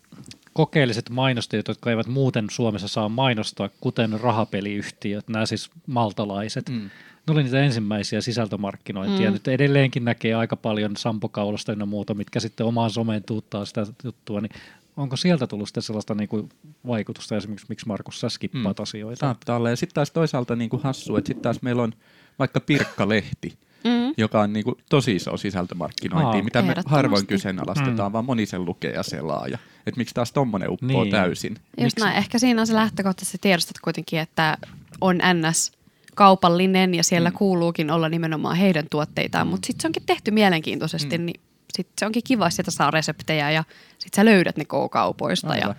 kokeelliset 0.54 1.10
mainostajat, 1.10 1.68
jotka 1.68 1.90
eivät 1.90 2.08
muuten 2.08 2.48
Suomessa 2.50 2.88
saa 2.88 3.10
mainostaa, 3.10 3.70
kuten 3.82 4.20
rahapeliyhtiöt, 4.20 5.28
nämä 5.28 5.46
siis 5.46 5.70
maltalaiset. 5.88 6.70
Mm. 6.70 6.90
Ne 7.28 7.32
oli 7.34 7.44
niitä 7.44 7.60
ensimmäisiä 7.64 8.22
sisältömarkkinointia. 8.22 9.30
Mm. 9.30 9.34
Nyt 9.34 9.48
edelleenkin 9.48 10.06
näkee 10.06 10.34
aika 10.34 10.56
paljon 10.56 10.98
sampokaulasta 10.98 11.72
ja 11.72 11.86
muuta, 11.86 12.14
mitkä 12.14 12.40
sitten 12.40 12.66
omaan 12.66 12.90
someen 12.90 13.24
tuuttaa 13.24 13.66
sitä 13.66 13.86
juttua. 14.04 14.42
Niin 14.42 14.52
onko 14.98 15.16
sieltä 15.16 15.48
tullut 15.48 15.68
sitten 15.68 15.84
sellaista 15.84 16.16
niin 16.16 16.30
kuin 16.30 16.50
vaikutusta 16.88 17.38
esimerkiksi, 17.38 17.66
miksi 17.70 17.88
Markus 17.88 18.20
sä 18.20 18.30
skippaat 18.30 18.80
Mm. 18.80 18.84
asioita? 18.84 19.20
Saattaa 19.20 19.56
olla. 19.58 19.70
Ja 19.70 19.76
sitten 19.76 19.94
taas 19.96 20.12
toisaalta 20.12 20.56
niin 20.56 20.70
kuin 20.70 20.84
hassu, 20.84 21.16
että 21.18 21.28
sitten 21.28 21.44
taas 21.44 21.62
meillä 21.62 21.84
on 21.84 21.94
vaikka 22.40 22.60
Pirkka-lehti, 22.60 23.54
Mm. 23.84 24.14
joka 24.18 24.42
on 24.42 24.54
niin 24.54 24.64
kuin 24.64 24.76
tosi 24.90 25.16
iso 25.16 25.38
sisältömarkkinointi, 25.38 26.38
Aa. 26.38 26.44
mitä 26.44 26.62
me 26.62 26.76
harvoin 26.86 27.28
kyseenalaistetaan, 27.28 28.12
Mm. 28.12 28.14
vaan 28.14 28.26
moni 28.26 28.46
sen 28.46 28.66
lukee 28.66 28.92
ja 28.92 29.04
selaa. 29.04 29.48
Ja, 29.48 29.58
että 29.88 29.98
miksi 29.98 30.14
taas 30.16 30.32
tommonen 30.32 30.70
uppoo 30.72 31.04
Niin. 31.04 31.12
täysin. 31.12 31.52
Just 31.52 31.78
Miksi- 31.82 32.00
näin. 32.00 32.18
Ehkä 32.18 32.40
siinä 32.40 32.62
on 32.62 32.68
se 32.68 32.74
lähtökohta, 32.74 33.22
että 33.22 33.32
sä 33.32 33.38
tiedostat 33.42 33.80
kuitenkin, 33.84 34.20
että 34.20 34.58
on 35.02 35.18
NS 35.18 35.72
kaupallinen 36.16 36.96
ja 36.96 37.04
siellä 37.04 37.30
Mm. 37.30 37.36
kuuluukin 37.36 37.92
olla 37.92 38.10
nimenomaan 38.10 38.56
heidän 38.56 38.86
tuotteitaan, 38.92 39.48
mutta 39.48 39.68
sitten 39.68 39.82
se 39.82 39.88
onkin 39.88 40.04
tehty 40.06 40.32
mielenkiintoisesti, 40.32 41.18
Mm. 41.18 41.26
niin 41.26 41.40
sit 41.74 41.88
se 42.00 42.06
onkin 42.06 42.24
kiva, 42.28 42.50
että 42.60 42.72
saa 42.72 42.92
reseptejä 42.92 43.52
ja 43.52 43.64
sitten 44.00 44.22
sä 44.22 44.26
löydät 44.26 44.58
ne 44.58 44.66
K-kaupoista 44.66 45.48
ja 45.56 45.68
Aivan. 45.68 45.76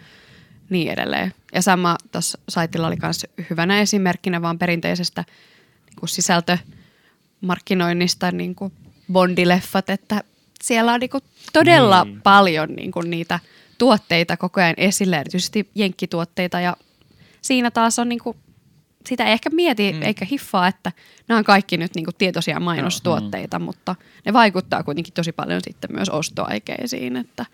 niin 0.70 0.92
edelleen. 0.92 1.33
Ja 1.55 1.62
sama 1.62 1.96
tuossa 2.12 2.38
saitilla 2.49 2.87
oli 2.87 2.96
myös 3.03 3.27
hyvänä 3.51 3.81
esimerkkinä 3.81 4.42
vaan 4.42 4.59
perinteisestä 4.59 5.25
niin 5.87 5.96
kuin 6.01 6.09
sisältömarkkinoinnista 6.09 8.31
niin 8.31 8.55
kuin 8.55 8.72
Bondileffat, 9.12 9.90
että 9.90 10.22
siellä 10.62 10.92
on 10.92 11.01
niin 11.01 11.11
kuin 11.11 11.25
todella 11.53 12.05
Niin. 12.05 12.22
paljon 12.22 12.68
niin 12.77 12.92
kuin 12.92 13.11
niitä 13.11 13.40
tuotteita 13.79 14.37
koko 14.37 14.61
ajan 14.61 14.75
esille, 14.77 15.16
erityisesti 15.20 15.70
jenkkituotteita 15.75 16.61
ja 16.61 16.77
siinä 17.42 17.70
taas 17.70 17.99
on 17.99 18.09
niin 18.09 18.18
kuin, 18.18 18.37
sitä 19.09 19.25
ei 19.25 19.33
ehkä 19.33 19.51
mieti 19.51 19.92
Mm. 19.92 19.99
mm. 19.99 20.03
eikä 20.03 20.25
hiffaa, 20.25 20.69
että 20.69 20.92
nämä 21.29 21.38
on 21.38 21.45
kaikki 21.45 21.77
nyt 21.77 21.95
niin 21.95 22.05
kuin 22.05 22.14
tietoisia 22.19 22.61
mainostuotteita, 22.61 23.59
mutta 23.59 23.95
ne 24.27 24.33
vaikuttaa 24.33 24.83
kuitenkin 24.83 25.14
tosi 25.14 25.33
paljon 25.33 25.61
sitten 25.64 25.90
myös 25.92 26.09
ostoaikeisiin, 26.09 27.16
että 27.16 27.47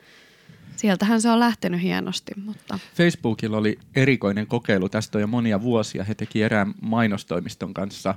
sieltähän 0.77 1.21
se 1.21 1.31
on 1.31 1.41
lähtenyt 1.41 1.83
hienosti, 1.83 2.33
mutta 2.45 2.79
Facebookilla 2.95 3.57
oli 3.57 3.79
erikoinen 3.97 4.47
kokeilu, 4.47 4.89
tästä 4.89 5.19
on 5.19 5.21
jo 5.21 5.27
monia 5.27 5.63
vuosia. 5.63 6.05
He 6.05 6.15
teki 6.15 6.43
erään 6.43 6.75
mainostoimiston 6.81 7.75
kanssa 7.75 8.15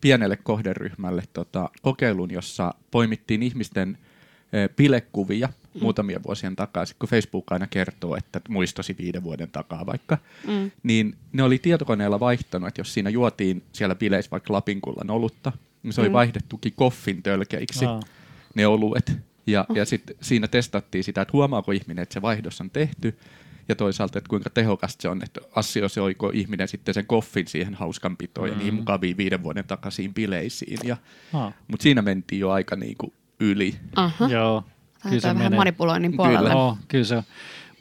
pienelle 0.00 0.36
kohderyhmälle 0.36 1.22
tota, 1.32 1.70
kokeilun, 1.82 2.30
jossa 2.30 2.74
poimittiin 2.90 3.42
ihmisten 3.42 3.98
eh, 4.52 4.68
bilekuvia 4.76 5.48
Mm. 5.74 5.80
muutamia 5.82 6.20
vuosien 6.26 6.56
takaisin, 6.56 6.96
kun 6.98 7.08
Facebook 7.08 7.52
aina 7.52 7.66
kertoo, 7.66 8.16
että 8.16 8.40
muistosi 8.48 8.96
viiden 8.98 9.22
vuoden 9.22 9.50
takaa 9.50 9.86
vaikka, 9.86 10.18
mm. 10.48 10.70
niin 10.82 11.16
ne 11.32 11.42
oli 11.42 11.58
tietokoneella 11.58 12.20
vaihtanut, 12.20 12.68
että 12.68 12.80
jos 12.80 12.94
siinä 12.94 13.10
juotiin 13.10 13.62
siellä 13.72 13.94
bileissä 13.94 14.30
vaikka 14.30 14.52
Lapinkullan 14.52 15.10
olutta, 15.10 15.52
niin 15.82 15.92
se 15.92 16.00
oli 16.00 16.08
Mm. 16.08 16.12
vaihdettukin 16.12 16.72
koffin 16.76 17.22
tölkeiksi 17.22 17.84
Aa. 17.86 18.00
ne 18.54 18.66
oluet. 18.66 19.12
Ja, 19.46 19.66
ja 19.74 19.84
sitten 19.84 20.16
siinä 20.20 20.48
testattiin 20.48 21.04
sitä, 21.04 21.22
että 21.22 21.32
huomaako 21.32 21.72
ihminen, 21.72 22.02
että 22.02 22.12
se 22.12 22.22
vaihdos 22.22 22.60
on 22.60 22.70
tehty, 22.70 23.18
ja 23.68 23.74
toisaalta, 23.74 24.18
että 24.18 24.28
kuinka 24.28 24.50
tehokasta 24.50 25.02
se 25.02 25.08
on, 25.08 25.22
että 25.22 25.40
assioisoiko 25.54 26.30
ihminen 26.34 26.68
sitten 26.68 26.94
sen 26.94 27.06
koffin 27.06 27.46
siihen 27.46 27.74
hauskanpitoon 27.74 28.48
ja 28.48 28.54
Mm. 28.54 28.58
niihin 28.58 28.74
mukaviin 28.74 29.16
viiden 29.16 29.42
vuoden 29.42 29.64
takaisiin 29.64 30.14
bileisiin. 30.14 30.78
Ja, 30.84 30.96
mutta 31.68 31.82
siinä 31.82 32.02
mentiin 32.02 32.40
jo 32.40 32.50
aika 32.50 32.76
niinku 32.76 33.12
yli. 33.40 33.74
Aha. 33.96 34.28
joo. 34.28 34.64
Tämä 35.02 35.30
on 35.32 35.38
vähän 35.38 35.54
manipuloinnin 35.56 36.10
Kyllä. 36.12 36.16
puolelle. 36.24 36.50
Joo, 36.50 36.76
kyllä 36.88 37.04
se 37.04 37.16
on. 37.16 37.22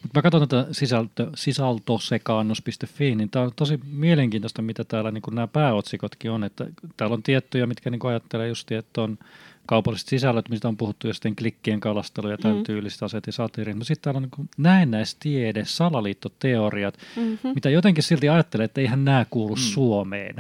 Mutta 0.02 0.18
mä 0.18 0.22
katson 0.22 0.48
tätä 0.48 0.68
sisältö, 0.72 1.28
sisältosekaannus.fi, 1.36 3.16
niin 3.16 3.30
tämä 3.30 3.46
on 3.46 3.52
tosi 3.56 3.80
mielenkiintoista, 3.92 4.62
mitä 4.62 4.84
täällä 4.84 5.12
niin 5.12 5.24
nämä 5.32 5.48
pääotsikotkin 5.48 6.32
on. 6.32 6.44
Että 6.44 6.66
täällä 6.98 7.14
on 7.14 7.24
tiettyjä, 7.24 7.66
mitkä 7.66 7.90
niin 7.90 8.06
ajattelee 8.06 8.48
just, 8.48 8.72
että 8.72 9.02
on 9.02 9.18
kaupalliset 9.66 10.08
sisällöt, 10.08 10.50
mistä 10.50 10.68
on 10.68 10.78
puhuttu, 10.78 11.08
ja 11.08 11.14
sitten 11.14 11.36
klikkien 11.36 11.80
kalastelu 11.80 12.30
ja 12.30 12.38
tämän 12.38 12.58
Mm. 12.58 12.64
tyyliset 12.64 13.04
asiat 13.04 13.28
ja 13.28 13.34
satiirit. 13.34 13.78
No 13.78 13.84
sitten 13.84 14.02
täällä 14.14 14.18
on 14.18 14.30
niin 14.38 14.50
näennäistiede, 14.58 15.66
salaliittoteoriat, 15.66 16.98
Mm-hmm. 17.16 17.52
mitä 17.56 17.70
jotenkin 17.70 18.04
silti 18.04 18.30
ajattelee, 18.30 18.66
että 18.66 18.82
eihän 18.82 19.06
nämä 19.06 19.26
kuulu 19.30 19.56
Mm. 19.56 19.60
Suomeen. 19.62 20.36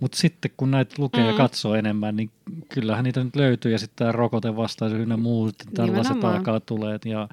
Mutta 0.00 0.18
sitten 0.18 0.50
kun 0.56 0.70
näitä 0.70 0.94
lukee 0.98 1.22
mm. 1.22 1.28
ja 1.28 1.36
katsoo 1.36 1.74
enemmän, 1.74 2.16
niin 2.16 2.30
kyllähän 2.68 3.04
niitä 3.04 3.24
nyt 3.24 3.36
löytyy. 3.36 3.72
Ja 3.72 3.78
sitten 3.78 3.96
tämä 3.96 4.12
rokotevastaisuus 4.12 5.08
ja 5.08 5.16
muut 5.16 5.54
tällaiset 5.74 6.12
Nimenomaan. 6.14 6.36
alkaa 6.38 6.60
tulee. 6.60 6.98
Ja 7.04 7.28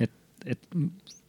et, 0.00 0.10
et, 0.46 0.58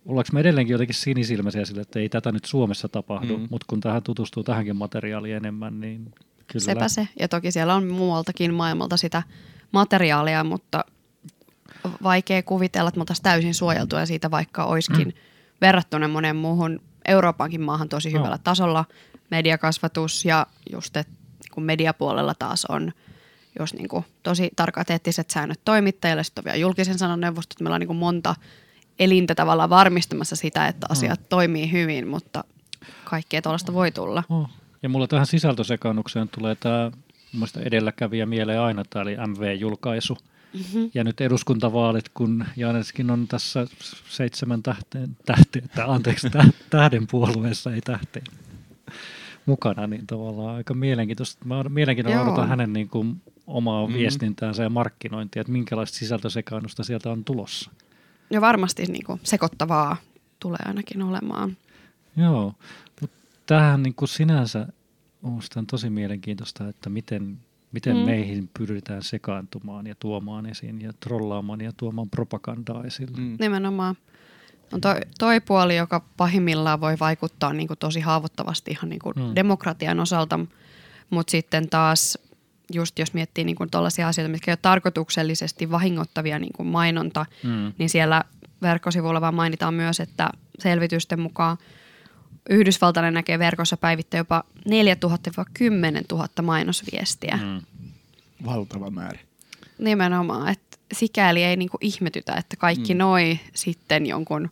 ollaanko 0.06 0.30
me 0.34 0.39
edelleenkin 0.39 0.71
jotenkin 0.71 0.95
sinisilmäisiä 0.95 1.65
sille, 1.65 1.82
että 1.82 2.00
ei 2.00 2.10
tätä 2.10 2.32
nyt 2.32 2.45
Suomessa 2.45 2.88
tapahdu, 2.88 3.38
Mm. 3.38 3.48
mutta 3.50 3.65
kun 3.69 3.82
tähän 3.82 4.04
tutustuu 4.04 4.43
tähänkin 4.43 4.76
materiaaliin 4.76 5.36
enemmän, 5.36 5.80
niin 5.80 6.06
kyllä. 6.48 6.65
Sepä 6.65 6.88
se. 6.88 7.08
Ja 7.19 7.28
toki 7.28 7.52
siellä 7.52 7.76
on 7.76 7.88
muualtakin 7.88 8.54
maailmalta 8.54 8.98
sitä 8.98 9.24
materiaalia, 9.71 10.43
mutta 10.43 10.86
vaikea 12.04 12.43
kuvitella, 12.43 12.88
että 12.88 12.98
me 12.98 13.02
oltaisiin 13.02 13.24
täysin 13.24 13.54
suojeltuja 13.54 14.06
siitä, 14.06 14.32
vaikka 14.32 14.65
olisikin 14.65 15.08
mm. 15.08 15.13
verrattuna 15.62 16.08
monen 16.08 16.36
muuhun 16.36 16.80
Euroopankin 17.08 17.62
maahan 17.62 17.89
tosi 17.89 18.12
Joo. 18.12 18.19
hyvällä 18.19 18.38
tasolla 18.43 18.86
mediakasvatus 19.31 20.25
ja 20.25 20.47
just, 20.71 20.97
että 20.97 21.13
kun 21.51 21.63
mediapuolella 21.63 22.33
taas 22.33 22.65
on 22.65 22.91
jos 23.59 23.73
niin 23.73 23.88
kuin 23.88 24.05
tosi 24.23 24.49
tarkat 24.55 24.89
eettiset 24.89 25.29
säännöt 25.29 25.59
toimittajille, 25.65 26.23
sitten 26.23 26.41
on 26.41 26.45
vielä 26.45 26.57
julkisen 26.57 26.97
sanan 26.97 27.19
neuvostot, 27.19 27.59
meillä 27.59 27.75
on 27.75 27.79
niin 27.79 27.88
kuin 27.88 27.97
monta 27.97 28.35
elintä 28.99 29.35
tavallaan 29.35 29.69
varmistamassa 29.69 30.35
sitä, 30.35 30.67
että 30.67 30.88
asiat 30.89 31.19
mm. 31.19 31.25
toimii 31.29 31.71
hyvin, 31.71 32.07
mutta 32.07 32.43
kaikkea 33.03 33.41
tuollaista 33.41 33.73
voi 33.73 33.91
tulla. 33.91 34.23
Oh. 34.29 34.49
Ja 34.83 34.89
mulla 34.89 35.07
tähän 35.07 35.25
sisältösekaannukseen 35.25 36.29
tulee 36.29 36.55
tämä 36.55 36.91
muista 37.33 37.59
edelläkävijä 37.61 38.25
mieleen 38.25 38.61
aina, 38.61 38.83
tämä 38.89 39.03
oli 39.03 39.17
MV-julkaisu. 39.27 40.17
Mm-hmm. 40.53 40.91
Ja 40.93 41.03
nyt 41.03 41.21
eduskuntavaalit, 41.21 42.09
kun 42.09 42.45
Jaaneskin 42.55 43.11
on 43.11 43.27
tässä 43.27 43.67
seitsemän 44.09 44.63
tähteen, 44.63 45.17
tähteen 45.25 45.69
tä, 45.75 45.85
anteeksi, 45.85 46.29
tä, 46.29 46.43
tähden 46.69 47.07
puolueessa, 47.07 47.73
ei 47.73 47.81
tähteen 47.81 48.25
mukana, 49.45 49.88
niin 49.88 50.08
tavallaan 50.08 50.56
aika 50.56 50.74
mielenkiintoista. 50.74 51.45
Mä 51.45 51.63
mielenkiintoista 51.69 52.21
Joo. 52.21 52.28
odotan 52.28 52.50
hänen 52.50 52.74
niin 52.74 52.89
kuin, 52.89 53.21
omaa 53.48 53.88
Mm. 53.88 53.93
viestintäänsä 53.93 54.63
ja 54.63 54.69
markkinointia, 54.69 55.41
että 55.41 55.52
minkälaista 55.54 55.98
sisältösekaannusta 55.98 56.84
sieltä 56.84 57.12
on 57.12 57.24
tulossa. 57.24 57.71
Ja 58.30 58.41
varmasti 58.41 58.84
niin 58.86 59.06
kuin 59.06 59.19
sekoittavaa 59.24 59.98
tulee 60.39 60.60
ainakin 60.65 61.02
olemaan. 61.02 61.58
Joo, 62.17 62.54
mutta 63.02 63.17
tämähän 63.45 63.84
niin 63.84 63.95
kuin 63.95 64.10
sinänsä 64.10 64.67
on 65.24 65.67
tosi 65.67 65.89
mielenkiintoista, 65.89 66.67
että 66.67 66.89
miten, 66.89 67.38
miten 67.71 67.98
mm. 67.98 68.06
meihin 68.06 68.50
pyritään 68.58 69.04
sekaantumaan 69.04 69.88
ja 69.88 69.95
tuomaan 70.00 70.45
esiin 70.45 70.82
ja 70.82 70.93
trollaamaan 71.00 71.62
ja 71.62 71.71
tuomaan 71.78 72.10
propagandaa 72.10 72.84
esille. 72.84 73.17
Mm. 73.17 73.38
Nimenomaan. 73.39 73.95
On 74.73 74.82
toi, 74.82 74.95
toi 75.19 75.41
puoli, 75.41 75.75
joka 75.78 76.01
pahimmillaan 76.17 76.82
voi 76.82 76.95
vaikuttaa 76.99 77.54
niin 77.54 77.67
kuin 77.67 77.78
tosi 77.80 77.99
haavoittavasti 77.99 78.71
ihan 78.71 78.89
niin 78.89 78.99
kuin 78.99 79.13
Mm. 79.15 79.23
mm. 79.23 79.32
demokratian 79.36 79.99
osalta, 79.99 80.39
mutta 81.10 81.32
sitten 81.32 81.69
taas 81.69 82.17
just 82.73 82.99
jos 82.99 83.13
miettii 83.13 83.43
niin 83.43 83.56
kuin 83.56 83.69
tollaisia 83.69 84.08
asioita, 84.08 84.32
mitkä 84.32 84.51
ei 84.51 84.54
ole 84.54 84.60
tarkoituksellisesti 84.62 85.71
vahingottavia 85.71 86.39
niin 86.39 86.54
kuin 86.54 86.67
mainonta, 86.67 87.25
Mm. 87.43 87.73
niin 87.78 87.89
siellä 87.89 88.23
verkkosivuilla 88.62 89.21
vaan 89.21 89.36
mainitaan 89.36 89.73
myös, 89.73 89.99
että 89.99 90.30
selvitysten 90.60 91.19
mukaan 91.19 91.58
Yhdysvaltainen 92.49 93.13
näkee 93.13 93.39
verkossa 93.39 93.78
päivittäin 93.78 94.19
jopa 94.19 94.43
4000-10 94.69 96.06
000 96.12 96.28
mainosviestiä. 96.41 97.39
Mm. 97.41 97.43
Mm. 97.43 97.89
Valtava 98.45 98.89
määrä. 98.91 99.19
Nimenomaan, 99.78 100.47
että 100.49 100.64
sikäli 100.93 101.43
ei 101.43 101.56
niinku 101.56 101.78
ihmetytä, 101.82 102.34
että 102.34 102.58
kaikki 102.58 102.93
Mm. 102.93 102.98
mm. 102.98 103.00
noi 103.00 103.39
sitten 103.54 104.06
jonkun 104.06 104.50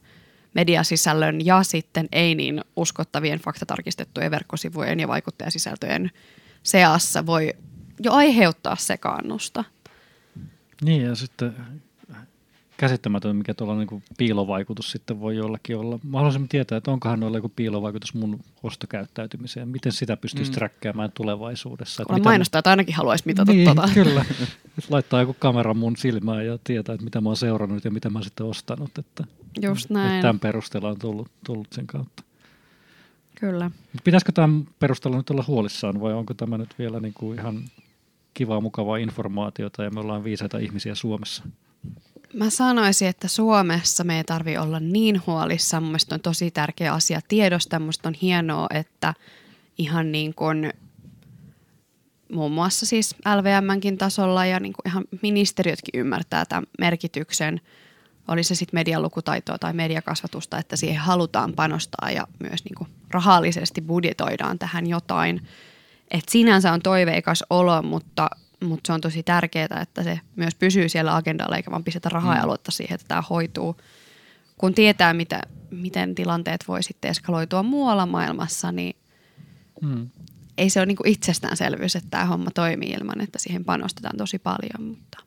mediasisällön 0.54 1.46
ja 1.46 1.64
sitten 1.64 2.08
ei 2.12 2.36
niin 2.36 2.62
uskottavien 2.76 3.40
faktatarkistettujen 3.40 4.32
verkkosivujen 4.32 5.00
ja 5.00 5.08
vaikuttajasisältöjen 5.08 6.12
seassa 6.64 7.26
voi 7.26 7.54
jo 8.04 8.12
aiheuttaa 8.12 8.76
sekaannusta. 8.76 9.64
Niin 10.82 11.02
ja 11.02 11.16
sitten 11.16 11.56
käsittämätön, 12.84 13.36
mikä 13.36 13.54
tuolla 13.54 13.76
niin 13.76 14.04
piilovaikutus 14.18 14.92
sitten 14.92 15.20
voi 15.20 15.36
jollakin 15.36 15.78
olla. 15.78 16.00
Mä 16.04 16.18
haluaisin 16.18 16.48
tietää, 16.50 16.78
että 16.78 16.92
onkohan 16.92 17.20
noilla 17.20 17.38
joku 17.38 17.50
piilovaikutus 17.56 18.14
mun 18.14 18.40
ostokäyttäytymiseen. 18.64 19.68
Miten 19.68 19.92
sitä 19.92 20.18
pystyisi 20.18 20.52
Mm. 20.52 20.56
träkkäämään 20.56 21.12
tulevaisuudessa. 21.12 22.06
Kuulemma 22.06 22.20
mitä- 22.20 22.30
mainostajat 22.30 22.68
ainakin 22.68 22.96
haluaisi 22.96 23.24
mitata 23.26 23.52
niin, 23.52 23.68
tota. 23.68 23.90
kyllä. 23.94 24.26
laittaa 24.90 25.20
joku 25.22 25.36
kamera 25.40 25.74
mun 25.74 25.98
silmään 25.98 26.46
ja 26.46 26.58
tietää, 26.64 26.94
että 26.96 27.04
mitä 27.04 27.22
mä 27.22 27.30
oon 27.30 27.38
seurannut 27.38 27.86
ja 27.86 27.92
mitä 27.92 28.10
mä 28.10 28.20
oon 28.20 28.24
sitten 28.24 28.46
ostanut. 28.46 28.98
Että, 28.98 29.24
Just 29.62 29.82
että 29.86 29.94
näin, 29.94 30.22
tämän 30.22 30.40
perusteella 30.40 30.90
on 30.90 31.00
tullut, 31.00 31.28
tullut 31.46 31.68
sen 31.74 31.88
kautta. 31.88 32.24
kyllä. 33.36 33.72
Pitäisikö 34.04 34.32
tämän 34.32 34.68
perusteella 34.80 35.18
nyt 35.18 35.30
olla 35.30 35.44
huolissaan 35.48 36.02
vai 36.02 36.14
onko 36.14 36.34
tämä 36.34 36.58
nyt 36.58 36.76
vielä 36.80 37.00
niin 37.00 37.14
kuin 37.14 37.40
ihan 37.40 37.64
kivaa, 38.34 38.62
mukavaa 38.62 38.98
informaatiota 38.98 39.84
ja 39.84 39.90
me 39.92 40.00
ollaan 40.00 40.24
viisaita 40.24 40.58
ihmisiä 40.58 40.96
Suomessa? 40.96 41.44
Mä 42.34 42.50
sanoisin, 42.50 43.08
että 43.08 43.28
Suomessa 43.28 44.04
me 44.04 44.18
ei 44.18 44.24
tarvi 44.24 44.58
olla 44.58 44.80
niin 44.80 45.22
huolissaan. 45.28 45.84
Mun 45.84 45.96
on 46.12 46.20
tosi 46.20 46.52
tärkeä 46.52 46.94
asia 46.94 47.20
tiedostaa. 47.28 47.80
Musta 47.80 48.10
on 48.10 48.16
hienoa, 48.22 48.68
että 48.74 49.14
ihan 49.78 50.12
niin 50.12 50.34
kuin 50.34 50.74
muun 52.32 52.52
muassa 52.52 52.86
siis 52.86 53.16
LVMnkin 53.26 53.98
tasolla 53.98 54.46
ja 54.46 54.60
niin 54.60 54.74
kuin 54.74 54.92
ihan 54.92 55.04
ministeriötkin 55.22 56.00
ymmärtää 56.00 56.46
tämän 56.46 56.66
merkityksen. 56.80 57.62
Oli 58.28 58.44
se 58.44 58.56
sitten 58.56 58.78
median 58.78 59.02
lukutaitoa 59.02 59.58
tai 59.58 59.74
mediakasvatusta, 59.74 60.58
että 60.58 60.76
siihen 60.76 61.02
halutaan 61.02 61.54
panostaa 61.54 62.12
ja 62.12 62.28
myös 62.40 62.66
niin 62.66 62.76
kuin 62.76 62.90
rahallisesti 63.10 63.82
budjetoidaan 63.82 64.60
tähän 64.60 64.88
jotain. 64.88 65.48
Et 66.12 66.30
sinänsä 66.30 66.72
on 66.72 66.82
toiveikas 66.82 67.44
olo, 67.50 67.82
mutta, 67.82 68.30
mutta 68.66 68.88
se 68.88 68.94
on 68.94 69.02
tosi 69.02 69.24
tärkeää, 69.24 69.80
että 69.82 70.04
se 70.04 70.20
myös 70.36 70.56
pysyy 70.56 70.90
siellä 70.90 71.16
agendalla 71.16 71.56
eikä 71.56 71.72
vaan 71.72 71.84
pistetä 71.84 72.10
rahaa 72.10 72.38
ja 72.38 72.48
luottaa 72.48 72.72
siihen, 72.72 72.96
että 72.96 73.08
tämä 73.08 73.24
hoituu. 73.30 73.78
Kun 74.58 74.74
tietää, 74.74 75.14
mitä, 75.14 75.42
miten 75.72 76.16
tilanteet 76.16 76.68
voi 76.68 76.84
sitten 76.84 77.12
eskaloitua 77.12 77.64
muualla 77.64 78.06
maailmassa, 78.06 78.72
niin 78.72 78.96
Hmm. 79.82 80.10
ei 80.58 80.70
se 80.70 80.80
ole 80.80 80.86
niin 80.86 80.98
itsestäänselvyys, 81.06 81.96
että 81.96 82.10
tämä 82.10 82.26
homma 82.26 82.52
toimii 82.52 82.90
ilman, 82.90 83.22
että 83.22 83.40
siihen 83.40 83.66
panostetaan 83.66 84.18
tosi 84.18 84.40
paljon. 84.40 84.90
Mutta 84.90 85.24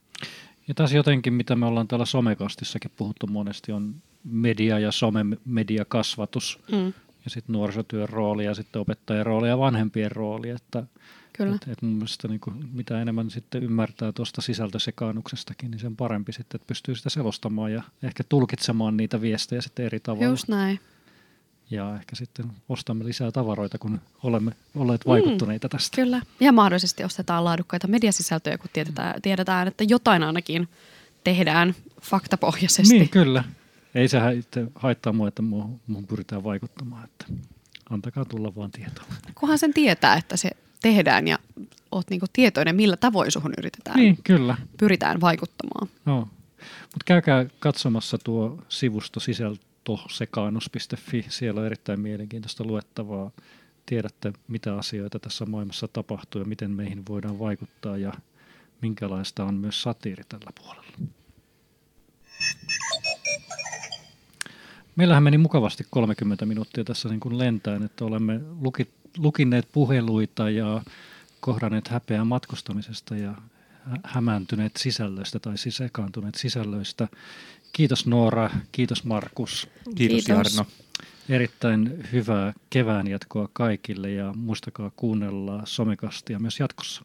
Ja 0.68 0.75
tässä 0.75 0.96
jotenkin, 0.96 1.33
mitä 1.35 1.57
me 1.57 1.66
ollaan 1.66 1.88
täällä 1.88 2.07
somekastissakin 2.07 2.90
puhuttu 2.96 3.27
monesti, 3.27 3.72
on 3.72 3.94
media 4.25 4.79
ja 4.79 4.92
somemediakasvatus 4.92 6.59
mm, 6.72 6.92
ja 7.25 7.31
sitten 7.31 7.53
nuorisotyön 7.53 8.09
rooli 8.09 8.44
ja 8.44 8.55
sitten 8.55 8.83
opettajien 8.83 9.27
rooli 9.27 9.49
ja 9.49 9.59
vanhempien 9.59 10.12
rooli. 10.12 10.51
Että, 10.51 10.83
kyllä. 11.37 11.55
et, 11.55 11.68
et 11.68 11.83
mun 11.83 11.92
mielestä 11.92 12.29
niin 12.29 12.40
kuin, 12.40 12.68
mitä 12.72 13.03
enemmän 13.03 13.31
sitten 13.31 13.62
ymmärtää 13.62 14.12
tuosta 14.12 14.40
sisältösekaannuksestakin, 14.40 15.70
niin 15.70 15.79
sen 15.79 15.96
parempi 15.96 16.33
sitten, 16.33 16.59
että 16.59 16.66
pystyy 16.66 16.94
sitä 16.94 17.11
selostamaan 17.11 17.72
ja 17.72 17.83
ehkä 18.03 18.25
tulkitsemaan 18.29 18.96
niitä 18.96 19.20
viestejä 19.20 19.61
sitten 19.61 19.87
eri 19.87 20.01
tavalla. 20.01 20.25
Just 20.25 20.49
näin. 20.49 20.81
Ja 21.70 21.94
ehkä 21.94 22.16
sitten 22.16 22.46
ostamme 22.68 23.05
lisää 23.05 23.31
tavaroita, 23.31 23.79
kun 23.79 24.01
olemme 24.22 24.53
olleet 24.75 25.07
vaikuttuneita 25.07 25.68
tästä. 25.68 25.96
Kyllä. 25.96 26.22
Ja 26.40 26.53
mahdollisesti 26.53 27.05
ostetaan 27.05 27.44
laadukkaita 27.44 27.88
mediasisältöjä, 27.88 28.59
kun 28.59 28.70
tiedetään, 28.72 29.22
tiedetään 29.22 29.68
että 29.68 29.85
jotain 29.85 30.22
ainakin 30.22 30.68
tehdään 31.25 31.75
faktapohjaisesti. 32.03 32.99
Niin, 32.99 33.09
kyllä. 33.09 33.44
Ei 33.94 34.09
se 34.09 34.18
hait- 34.18 34.70
haittaa 34.75 35.12
mua, 35.12 35.29
että 35.29 35.42
muuhun, 35.42 35.81
muuhun 35.87 36.07
pyritään 36.07 36.44
vaikuttamaan. 36.44 37.05
Että 37.05 37.27
antakaa 37.90 38.25
tulla 38.25 38.55
vaan 38.55 38.70
tietoa. 38.70 39.05
Kunhan 39.35 39.59
sen 39.59 39.75
tietää, 39.75 40.16
että 40.16 40.37
se 40.37 40.51
tehdään 40.87 41.29
ja 41.29 41.38
oot 41.90 42.11
niinku 42.11 42.27
tietoinen, 42.33 42.77
millä 42.77 42.96
tavoin 42.96 43.33
suhun 43.33 43.55
yritetään, 43.59 43.96
Niin, 43.96 44.18
kyllä. 44.25 44.57
pyritään 44.79 45.20
vaikuttamaan. 45.20 45.88
No. 46.05 46.29
Mutta 46.83 47.05
käykää 47.05 47.46
katsomassa 47.59 48.18
tuo 48.25 48.59
sivusto 48.68 49.20
sisältosekaannus.fi. 49.20 51.27
Siellä 51.29 51.61
on 51.61 51.66
erittäin 51.66 52.01
mielenkiintoista 52.01 52.64
luettavaa. 52.64 53.31
Tiedätte, 53.87 54.33
mitä 54.49 54.77
asioita 54.77 55.18
tässä 55.18 55.46
maailmassa 55.46 55.88
tapahtuu 55.88 56.40
ja 56.40 56.46
miten 56.46 56.70
meihin 56.70 57.03
voidaan 57.09 57.38
vaikuttaa 57.38 57.96
ja 57.96 58.12
minkälaista 58.83 59.44
on 59.44 59.55
myös 59.55 59.83
satiiri 59.83 60.22
tällä 60.29 60.51
puolella. 60.61 60.92
Meillähän 64.96 65.22
meni 65.22 65.38
mukavasti 65.38 65.85
30 65.90 66.46
minuuttia 66.46 66.85
tässä 66.85 67.09
niin 67.09 67.20
kuin 67.20 67.38
lentään, 67.38 67.82
että 67.82 68.04
olemme 68.04 68.40
luki, 68.61 68.88
lukineet 69.18 69.68
puheluita 69.72 70.50
ja 70.50 70.82
kohdanneet 71.40 71.88
häpeää 71.88 72.24
matkustamisesta 72.24 73.16
ja 73.16 73.35
hä- 73.90 74.00
hämääntyneet 74.04 74.76
sisällöistä 74.76 75.38
tai 75.38 75.59
siis 75.59 75.76
sekaantuneet 75.76 76.35
sisällöistä. 76.35 77.09
Kiitos 77.72 78.06
Noora, 78.06 78.50
kiitos 78.72 79.04
Markus. 79.04 79.68
Kiitos, 79.96 80.24
Kiitos. 80.24 80.28
Jarno. 80.28 80.70
Erittäin 81.28 82.09
hyvää 82.12 82.52
kevään 82.70 83.06
jatkoa 83.06 83.48
kaikille 83.52 84.11
ja 84.11 84.32
muistakaa 84.37 84.90
kuunnella 84.96 85.62
somekastia 85.64 86.38
myös 86.38 86.61
jatkossa. 86.61 87.04